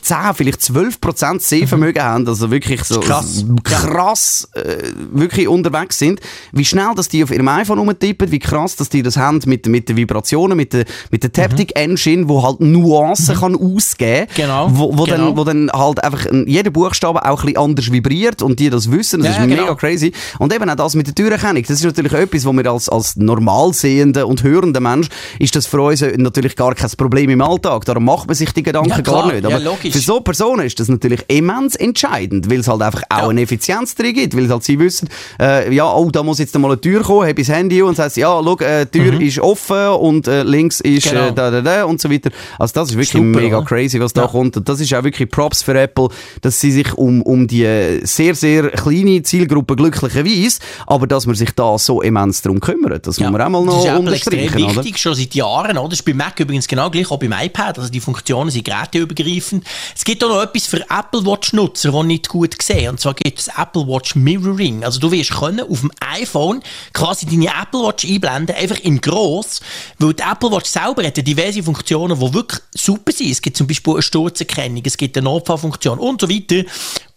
10, 0.00 0.16
vielleicht 0.34 0.62
12 0.62 0.98
Prozent 0.98 1.42
Sehvermögen 1.42 2.02
mhm. 2.02 2.06
haben, 2.06 2.28
also 2.28 2.50
wirklich 2.50 2.82
so 2.84 3.00
krass, 3.00 3.44
krass 3.62 4.48
äh, 4.54 4.92
wirklich 5.10 5.25
unterwegs 5.48 5.98
sind, 5.98 6.20
wie 6.52 6.64
schnell, 6.64 6.94
dass 6.94 7.08
die 7.08 7.22
auf 7.22 7.30
ihrem 7.30 7.48
iPhone 7.48 7.78
rumtippen, 7.78 8.30
wie 8.30 8.38
krass, 8.38 8.76
dass 8.76 8.88
die 8.88 9.02
das 9.02 9.16
haben 9.16 9.40
mit, 9.46 9.66
mit 9.66 9.88
den 9.88 9.96
Vibrationen, 9.96 10.56
mit 10.56 10.72
der, 10.72 10.84
mit 11.10 11.22
der 11.22 11.32
Taptic. 11.32 11.76
Engine, 11.76 12.28
wo 12.28 12.42
halt 12.42 12.60
Nuancen 12.60 13.34
mhm. 13.34 13.40
kann 13.40 13.56
ausgeben 13.56 14.26
genau. 14.34 14.68
wo, 14.70 14.96
wo, 14.96 15.04
genau. 15.04 15.16
Dann, 15.16 15.36
wo 15.36 15.44
dann 15.44 15.70
halt 15.72 16.02
einfach 16.02 16.26
jeder 16.46 16.70
Buchstabe 16.70 17.24
auch 17.24 17.40
ein 17.40 17.46
bisschen 17.46 17.58
anders 17.58 17.92
vibriert 17.92 18.42
und 18.42 18.58
die 18.58 18.70
das 18.70 18.90
wissen, 18.90 19.20
das 19.20 19.36
ja, 19.36 19.42
ist 19.42 19.48
genau. 19.48 19.62
mega 19.62 19.74
crazy. 19.74 20.12
Und 20.38 20.52
eben 20.54 20.68
auch 20.68 20.74
das 20.74 20.94
mit 20.94 21.06
der 21.06 21.14
Türerkennung, 21.14 21.62
das 21.62 21.78
ist 21.78 21.84
natürlich 21.84 22.12
etwas, 22.12 22.44
wo 22.44 22.52
wir 22.52 22.66
als, 22.70 22.88
als 22.88 23.16
normal 23.16 23.72
sehender 23.72 24.26
und 24.26 24.42
hörender 24.42 24.80
Mensch, 24.80 25.08
ist 25.38 25.56
das 25.56 25.66
für 25.66 25.82
uns 25.82 26.00
natürlich 26.00 26.56
gar 26.56 26.74
kein 26.74 26.90
Problem 26.96 27.30
im 27.30 27.40
Alltag. 27.40 27.84
Darum 27.84 28.04
macht 28.04 28.26
man 28.26 28.34
sich 28.34 28.52
die 28.52 28.62
Gedanken 28.62 28.90
ja, 28.90 29.00
gar 29.00 29.32
nicht. 29.32 29.44
Aber 29.44 29.60
ja, 29.60 29.72
für 29.74 29.98
so 29.98 30.20
Personen 30.20 30.66
ist 30.66 30.80
das 30.80 30.88
natürlich 30.88 31.24
immens 31.28 31.76
entscheidend, 31.76 32.50
weil 32.50 32.60
es 32.60 32.68
halt 32.68 32.82
einfach 32.82 33.02
auch 33.10 33.28
eine 33.28 33.42
Effizienz 33.42 33.94
drin 33.94 34.14
gibt, 34.14 34.36
weil 34.36 34.48
halt 34.48 34.64
sie 34.64 34.78
wissen, 34.78 35.08
äh, 35.40 35.74
ja, 35.74 35.92
oh, 35.92 36.10
da 36.10 36.22
muss 36.22 36.38
jetzt 36.38 36.56
mal 36.58 36.68
eine 36.68 36.80
Tür 36.80 37.02
kommen, 37.02 37.28
habe 37.28 37.40
ich 37.40 37.46
das 37.46 37.56
Handy 37.56 37.82
und 37.82 37.96
sagt, 37.96 38.16
ja, 38.16 38.40
schau, 38.42 38.58
äh, 38.58 38.86
die 38.86 38.98
Tür 38.98 39.12
mhm. 39.12 39.20
ist 39.20 39.38
offen 39.38 39.88
und 39.88 40.28
äh, 40.28 40.42
links 40.42 40.80
ist 40.80 41.06
äh, 41.06 41.10
genau. 41.10 41.28
äh, 41.28 41.32
da, 41.32 41.50
da, 41.50 41.60
da 41.60 41.84
und 41.84 42.00
so 42.00 42.10
weiter. 42.10 42.30
Also 42.58 42.74
das 42.74 42.90
ist 42.90 42.94
wirklich 42.94 43.10
Super, 43.10 43.40
mega 43.40 43.58
oder? 43.58 43.66
crazy, 43.66 44.00
was 44.00 44.12
ja. 44.14 44.22
da 44.22 44.28
kommt. 44.28 44.56
Und 44.56 44.68
das 44.68 44.80
ist 44.80 44.92
auch 44.94 45.04
wirklich 45.04 45.30
Props 45.30 45.62
für 45.62 45.78
Apple, 45.78 46.08
dass 46.40 46.60
sie 46.60 46.70
sich 46.70 46.94
um, 46.94 47.22
um 47.22 47.46
die 47.46 48.00
sehr, 48.02 48.34
sehr 48.34 48.70
kleine 48.70 49.22
Zielgruppe 49.22 49.76
glücklicherweise, 49.76 50.60
aber 50.86 51.06
dass 51.06 51.26
man 51.26 51.34
sich 51.34 51.50
da 51.52 51.78
so 51.78 52.02
immens 52.02 52.42
darum 52.42 52.60
kümmert. 52.60 53.06
Das 53.06 53.18
ja. 53.18 53.26
muss 53.26 53.38
man 53.38 53.42
auch 53.42 53.48
mal 53.50 53.64
noch 53.64 53.84
das 53.84 53.92
ist 53.92 53.98
unterstreichen. 53.98 54.44
extrem 54.44 54.76
wichtig, 54.76 54.92
oder? 54.92 54.98
schon 54.98 55.14
seit 55.14 55.34
Jahren. 55.34 55.78
Oder? 55.78 55.88
Das 55.88 56.00
ist 56.00 56.04
bei 56.04 56.14
Mac 56.14 56.38
übrigens 56.40 56.66
genau 56.66 56.90
gleich, 56.90 57.10
auch 57.10 57.18
beim 57.18 57.32
iPad. 57.32 57.78
Also 57.78 57.90
die 57.90 58.00
Funktionen 58.00 58.50
sind 58.50 58.64
geräteübergreifend. 58.64 59.64
Es 59.94 60.04
gibt 60.04 60.22
auch 60.24 60.28
noch 60.28 60.42
etwas 60.42 60.66
für 60.66 60.80
Apple 60.82 61.24
Watch-Nutzer, 61.24 61.92
die 61.92 62.06
nicht 62.06 62.28
gut 62.28 62.56
sehen. 62.60 62.90
Und 62.90 63.00
zwar 63.00 63.14
gibt 63.14 63.38
es 63.38 63.48
Apple 63.48 63.86
Watch 63.86 64.14
Mirroring. 64.16 64.84
Also 64.84 65.00
du 65.06 65.12
wirst 65.12 65.30
können 65.30 65.60
auf 65.60 65.80
dem 65.80 65.90
iPhone 66.00 66.62
quasi 66.92 67.26
deine 67.26 67.46
Apple 67.46 67.80
Watch 67.80 68.04
einblenden, 68.04 68.56
einfach 68.56 68.78
in 68.80 69.00
gross, 69.00 69.60
weil 69.98 70.14
die 70.14 70.22
Apple 70.22 70.50
Watch 70.50 70.68
selber 70.70 71.04
hat 71.04 71.16
diverse 71.16 71.62
Funktionen, 71.62 72.18
die 72.18 72.34
wirklich 72.34 72.60
super 72.74 73.12
sind. 73.12 73.30
Es 73.30 73.42
gibt 73.42 73.56
zum 73.56 73.66
Beispiel 73.66 73.94
eine 73.94 74.02
Sturzerkennung, 74.02 74.82
es 74.84 74.96
gibt 74.96 75.16
eine 75.16 75.24
Notfallfunktion 75.24 75.98
und 75.98 76.20
so 76.20 76.28
weiter. 76.28 76.68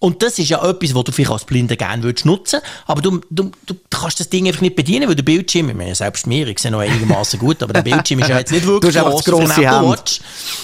Und 0.01 0.23
das 0.23 0.39
ist 0.39 0.47
ja 0.47 0.63
etwas, 0.63 0.95
was 0.95 1.03
du 1.03 1.11
vielleicht 1.11 1.31
als 1.31 1.43
Blinder 1.43 1.75
gerne 1.75 2.01
würdest 2.03 2.25
nutzen, 2.25 2.61
aber 2.87 3.01
du, 3.01 3.19
du, 3.29 3.51
du 3.65 3.75
kannst 3.89 4.21
das 4.21 4.29
Ding 4.29 4.47
einfach 4.47 4.61
nicht 4.61 4.77
bedienen, 4.77 5.09
weil 5.09 5.15
der 5.15 5.23
Bildschirm, 5.23 5.69
ich 5.69 5.75
meine, 5.75 5.93
selbst 5.93 6.25
mir, 6.25 6.47
ich 6.47 6.59
sehe 6.59 6.71
noch 6.71 6.79
einigermaßen 6.79 7.37
gut, 7.37 7.61
aber 7.61 7.73
der 7.73 7.81
Bildschirm 7.81 8.19
ist 8.19 8.29
ja 8.29 8.39
jetzt 8.39 8.53
nicht 8.53 8.65
wirklich 8.67 8.95
groß 8.95 9.23
für 9.25 9.37
eine 9.37 9.53
Apple 9.53 9.89
Watch. 9.89 10.21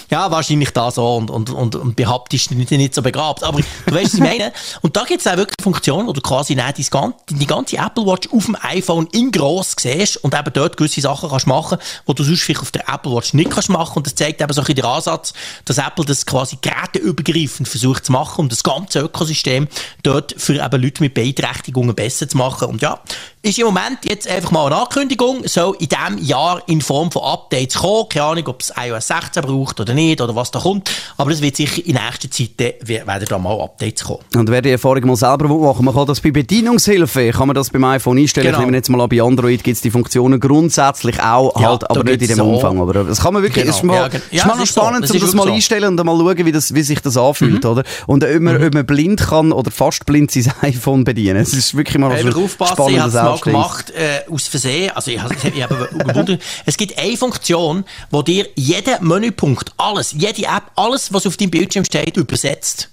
Ja, 0.09 0.31
wahrscheinlich 0.31 0.69
da 0.69 0.89
so 0.89 1.17
und, 1.17 1.29
und, 1.29 1.49
und, 1.49 1.75
und 1.75 1.95
behaptisch 1.97 2.49
nicht, 2.51 2.71
nicht 2.71 2.95
so 2.95 3.01
begabt, 3.01 3.43
aber 3.43 3.59
du 3.59 3.93
weißt, 3.93 4.05
was 4.05 4.13
ich 4.13 4.19
meine. 4.21 4.53
Und 4.81 4.95
da 4.95 5.03
gibt 5.03 5.19
es 5.19 5.27
auch 5.27 5.35
wirklich 5.35 5.57
eine 5.59 5.63
Funktion, 5.63 6.07
wo 6.07 6.13
du 6.13 6.21
quasi 6.21 6.55
die, 6.55 7.35
die 7.35 7.47
ganze 7.47 7.75
Apple 7.75 8.05
Watch 8.05 8.29
auf 8.31 8.45
dem 8.45 8.55
iPhone 8.61 9.07
in 9.11 9.31
gross 9.31 9.75
siehst 9.77 10.15
und 10.23 10.33
eben 10.33 10.53
dort 10.53 10.77
gewisse 10.77 11.01
Sachen 11.01 11.29
kannst 11.29 11.47
machen, 11.47 11.77
die 12.07 12.15
du 12.15 12.23
sonst 12.23 12.41
vielleicht 12.41 12.61
auf 12.61 12.71
der 12.71 12.87
Apple 12.87 13.11
Watch 13.11 13.33
nicht 13.33 13.51
kannst 13.51 13.67
machen 13.67 13.97
und 13.97 14.07
das 14.07 14.15
zeigt 14.15 14.39
eben 14.39 14.53
so 14.53 14.61
ein 14.61 14.63
bisschen 14.63 14.75
den 14.75 14.85
Ansatz, 14.85 15.33
dass 15.65 15.77
Apple 15.77 16.05
das 16.05 16.25
quasi 16.25 16.57
geräteübergreifend 16.61 17.67
versucht 17.67 18.05
zu 18.05 18.13
machen 18.13 18.39
und 18.39 18.51
das 18.53 18.63
ganze 18.63 18.99
Ökosystem 18.99 19.24
Ökosystem 19.25 19.67
dort 20.03 20.35
für 20.37 20.63
eben 20.63 20.81
Leute 20.81 21.03
mit 21.03 21.13
Beeinträchtigungen 21.13 21.95
besser 21.95 22.27
zu 22.29 22.37
machen. 22.37 22.69
Und 22.69 22.81
ja, 22.81 22.99
ist 23.41 23.59
im 23.59 23.65
Moment 23.65 23.99
jetzt 24.03 24.27
einfach 24.27 24.51
mal 24.51 24.65
eine 24.65 24.77
Ankündigung, 24.77 25.47
soll 25.47 25.75
in 25.79 25.87
diesem 25.87 26.17
Jahr 26.25 26.63
in 26.67 26.81
Form 26.81 27.11
von 27.11 27.21
Updates 27.23 27.75
kommen. 27.75 28.09
Keine 28.09 28.25
Ahnung, 28.25 28.47
ob 28.47 28.61
es 28.61 28.73
iOS 28.75 29.07
16 29.07 29.43
braucht 29.43 29.79
oder 29.79 29.93
nicht 29.93 30.19
oder 30.19 30.35
was 30.35 30.49
da 30.49 30.59
kommt. 30.59 30.89
Aber 31.17 31.29
es 31.29 31.41
wird 31.41 31.55
sicher 31.55 31.85
in 31.85 31.93
nächster 31.93 32.31
Zeit 32.31 32.49
werden 32.87 33.25
da 33.29 33.37
mal 33.37 33.61
Updates 33.61 34.03
kommen. 34.03 34.21
Und 34.35 34.49
wer 34.49 34.61
die 34.63 34.71
Erfahrung 34.71 35.05
mal 35.05 35.15
selber 35.15 35.47
machen, 35.47 35.85
man 35.85 35.93
kann 35.93 36.07
das 36.07 36.21
bei 36.21 36.31
Bedienungshilfe, 36.31 37.31
kann 37.31 37.47
man 37.47 37.55
das 37.55 37.69
beim 37.69 37.83
iPhone 37.83 38.17
einstellen. 38.17 38.47
Genau. 38.47 38.59
Ich 38.59 38.65
nehme 38.65 38.77
jetzt 38.77 38.89
mal 38.89 39.01
an, 39.01 39.09
bei 39.09 39.21
Android 39.21 39.63
gibt 39.63 39.75
es 39.75 39.81
die 39.81 39.91
Funktionen 39.91 40.39
grundsätzlich 40.39 41.21
auch, 41.21 41.59
ja, 41.59 41.69
halt, 41.69 41.89
aber 41.89 42.03
nicht 42.03 42.21
in 42.23 42.27
dem 42.29 42.37
so 42.37 42.45
Umfang. 42.45 42.79
Aber 42.79 43.03
das 43.03 43.21
kann 43.21 43.33
man 43.33 43.43
wirklich, 43.43 43.63
genau. 43.63 43.75
ist 43.75 43.83
mal, 43.83 43.95
ja, 43.95 44.05
ist 44.07 44.23
ja, 44.31 44.47
mal 44.47 44.61
ist 44.61 44.69
spannend, 44.69 45.07
so. 45.07 45.13
um 45.13 45.19
das, 45.19 45.33
mal 45.35 45.47
so. 45.47 45.53
einstellen 45.53 45.99
und 45.99 46.03
mal 46.03 46.17
schauen, 46.17 46.45
wie, 46.45 46.51
das, 46.51 46.73
wie 46.73 46.81
sich 46.81 46.99
das 46.99 47.15
anfühlt, 47.15 47.63
mhm. 47.63 47.69
oder? 47.69 47.83
Und 48.07 48.23
ob 48.23 48.39
man, 48.39 48.59
mhm. 48.59 48.67
ob 48.67 48.73
man 48.73 48.85
blind 48.87 49.14
kann 49.19 49.51
oder 49.51 49.71
fast 49.71 50.05
blind 50.05 50.31
sein 50.31 50.51
iPhone 50.61 51.03
bedienen. 51.03 51.37
Es 51.37 51.53
ist 51.53 51.75
wirklich 51.75 51.97
mal 51.97 52.11
ein 52.11 52.29
spannendes 52.29 53.13
mal 53.13 53.37
gemacht, 53.39 53.91
äh, 53.91 54.29
aus 54.31 54.47
Versehen. 54.47 54.91
Also 54.91 55.11
ich, 55.11 55.19
ich, 55.43 55.55
ich 55.55 55.63
habe 55.63 55.89
gewundert. 55.91 56.41
Es 56.65 56.77
gibt 56.77 56.97
eine 56.97 57.17
Funktion, 57.17 57.85
wo 58.11 58.21
dir 58.21 58.47
jeden 58.55 59.07
Menüpunkt, 59.07 59.71
alles, 59.77 60.13
jede 60.17 60.43
App, 60.43 60.71
alles, 60.75 61.13
was 61.13 61.25
auf 61.27 61.37
deinem 61.37 61.51
Bildschirm 61.51 61.85
steht, 61.85 62.17
übersetzt. 62.17 62.89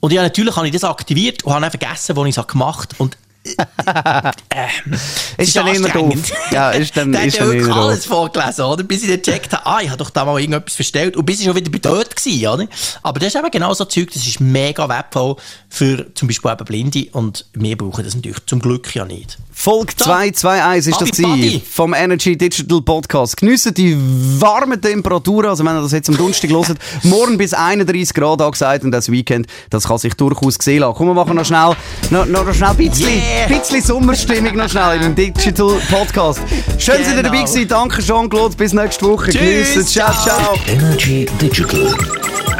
Und 0.00 0.12
ja, 0.12 0.22
natürlich 0.22 0.56
habe 0.56 0.66
ich 0.66 0.72
das 0.72 0.84
aktiviert 0.84 1.44
und 1.44 1.52
habe 1.52 1.70
vergessen, 1.70 2.16
wo 2.16 2.24
ich 2.24 2.36
es 2.36 2.46
gemacht 2.46 2.94
habe. 2.98 3.10
äh, 4.48 5.42
ist, 5.42 5.48
ist 5.48 5.56
dann 5.56 5.66
immer 5.68 5.88
doof. 5.88 6.32
Ja, 6.50 6.70
ist 6.70 6.96
dann, 6.96 7.12
der 7.12 7.24
ist 7.24 7.40
hat 7.40 7.52
ja 7.52 7.72
alles 7.72 8.06
vorgelesen, 8.06 8.64
oder? 8.64 8.82
Bis 8.82 9.02
ich 9.02 9.08
dann 9.08 9.22
gecheckt 9.22 9.52
habe, 9.52 9.66
ah, 9.66 9.80
ich 9.82 9.88
habe 9.88 9.98
doch 9.98 10.10
da 10.10 10.24
mal 10.24 10.38
irgendetwas 10.40 10.74
verstellt. 10.74 11.16
Und 11.16 11.24
bis 11.24 11.40
ich 11.40 11.46
schon 11.46 11.56
wieder 11.56 11.70
bei 11.70 11.78
dort 11.78 12.14
gewesen, 12.14 12.46
oder? 12.46 12.66
Aber 13.02 13.20
das 13.20 13.34
ist 13.34 13.36
eben 13.36 13.50
genau 13.50 13.74
so 13.74 13.84
Zeug, 13.84 14.10
das 14.12 14.26
ist 14.26 14.40
mega 14.40 14.88
wertvoll 14.88 15.36
für 15.68 16.06
zum 16.14 16.28
Beispiel 16.28 16.50
eben 16.50 16.64
Blinde. 16.64 17.06
Und 17.12 17.46
wir 17.54 17.76
brauchen 17.76 18.04
das 18.04 18.14
natürlich 18.14 18.44
zum 18.46 18.60
Glück 18.60 18.94
ja 18.94 19.04
nicht. 19.04 19.38
Folge 19.60 19.96
221 19.96 20.92
ist 20.92 21.00
das 21.00 21.10
Ziel 21.10 21.60
vom 21.60 21.92
Energy 21.92 22.36
Digital 22.38 22.80
Podcast. 22.80 23.36
Geniessen 23.36 23.74
die 23.74 23.96
warmen 24.40 24.80
Temperaturen, 24.80 25.50
also 25.50 25.64
wenn 25.64 25.76
ihr 25.76 25.82
das 25.82 25.90
jetzt 25.90 26.08
am 26.08 26.16
Donnerstag 26.16 26.50
hört, 26.50 26.78
morgen 27.02 27.36
bis 27.36 27.54
31 27.54 28.14
Grad 28.14 28.40
angesagt 28.40 28.84
und 28.84 28.92
das 28.92 29.10
Weekend, 29.10 29.48
das 29.70 29.88
kann 29.88 29.98
sich 29.98 30.14
durchaus 30.14 30.54
sehen 30.60 30.80
lassen. 30.80 30.94
Komm, 30.96 31.08
wir 31.08 31.14
machen 31.14 31.34
noch 31.34 31.44
schnell, 31.44 31.74
noch, 32.10 32.26
noch 32.26 32.54
schnell 32.54 32.70
ein 32.70 32.76
bisschen, 32.76 33.08
yeah. 33.08 33.37
Bisschen 33.46 33.82
Sommerstimmung 33.82 34.56
noch 34.56 34.68
schnell 34.68 34.96
in 34.96 35.14
dem 35.14 35.14
Digital 35.14 35.80
Podcast. 35.90 36.40
Schön, 36.78 36.98
dass 36.98 37.08
ihr 37.08 37.22
dabei 37.22 37.28
genau. 37.28 37.44
gewesen. 37.44 37.68
Danke, 37.68 38.02
Jean-Claude. 38.02 38.56
Bis 38.56 38.72
nächste 38.72 39.06
Woche. 39.06 39.30
Geniessen. 39.30 39.86
Ciao, 39.86 40.12
ciao. 40.12 40.54
Energy 40.66 41.26
Digital 41.40 41.94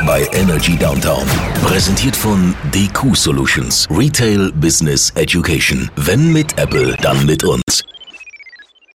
bei 0.06 0.26
Energy 0.32 0.76
Downtown. 0.76 1.24
Präsentiert 1.62 2.16
von 2.16 2.54
DQ 2.72 3.16
Solutions. 3.16 3.86
Retail 3.90 4.52
Business 4.52 5.10
Education. 5.16 5.90
Wenn 5.96 6.32
mit 6.32 6.58
Apple, 6.58 6.96
dann 7.02 7.26
mit 7.26 7.44
uns. 7.44 7.84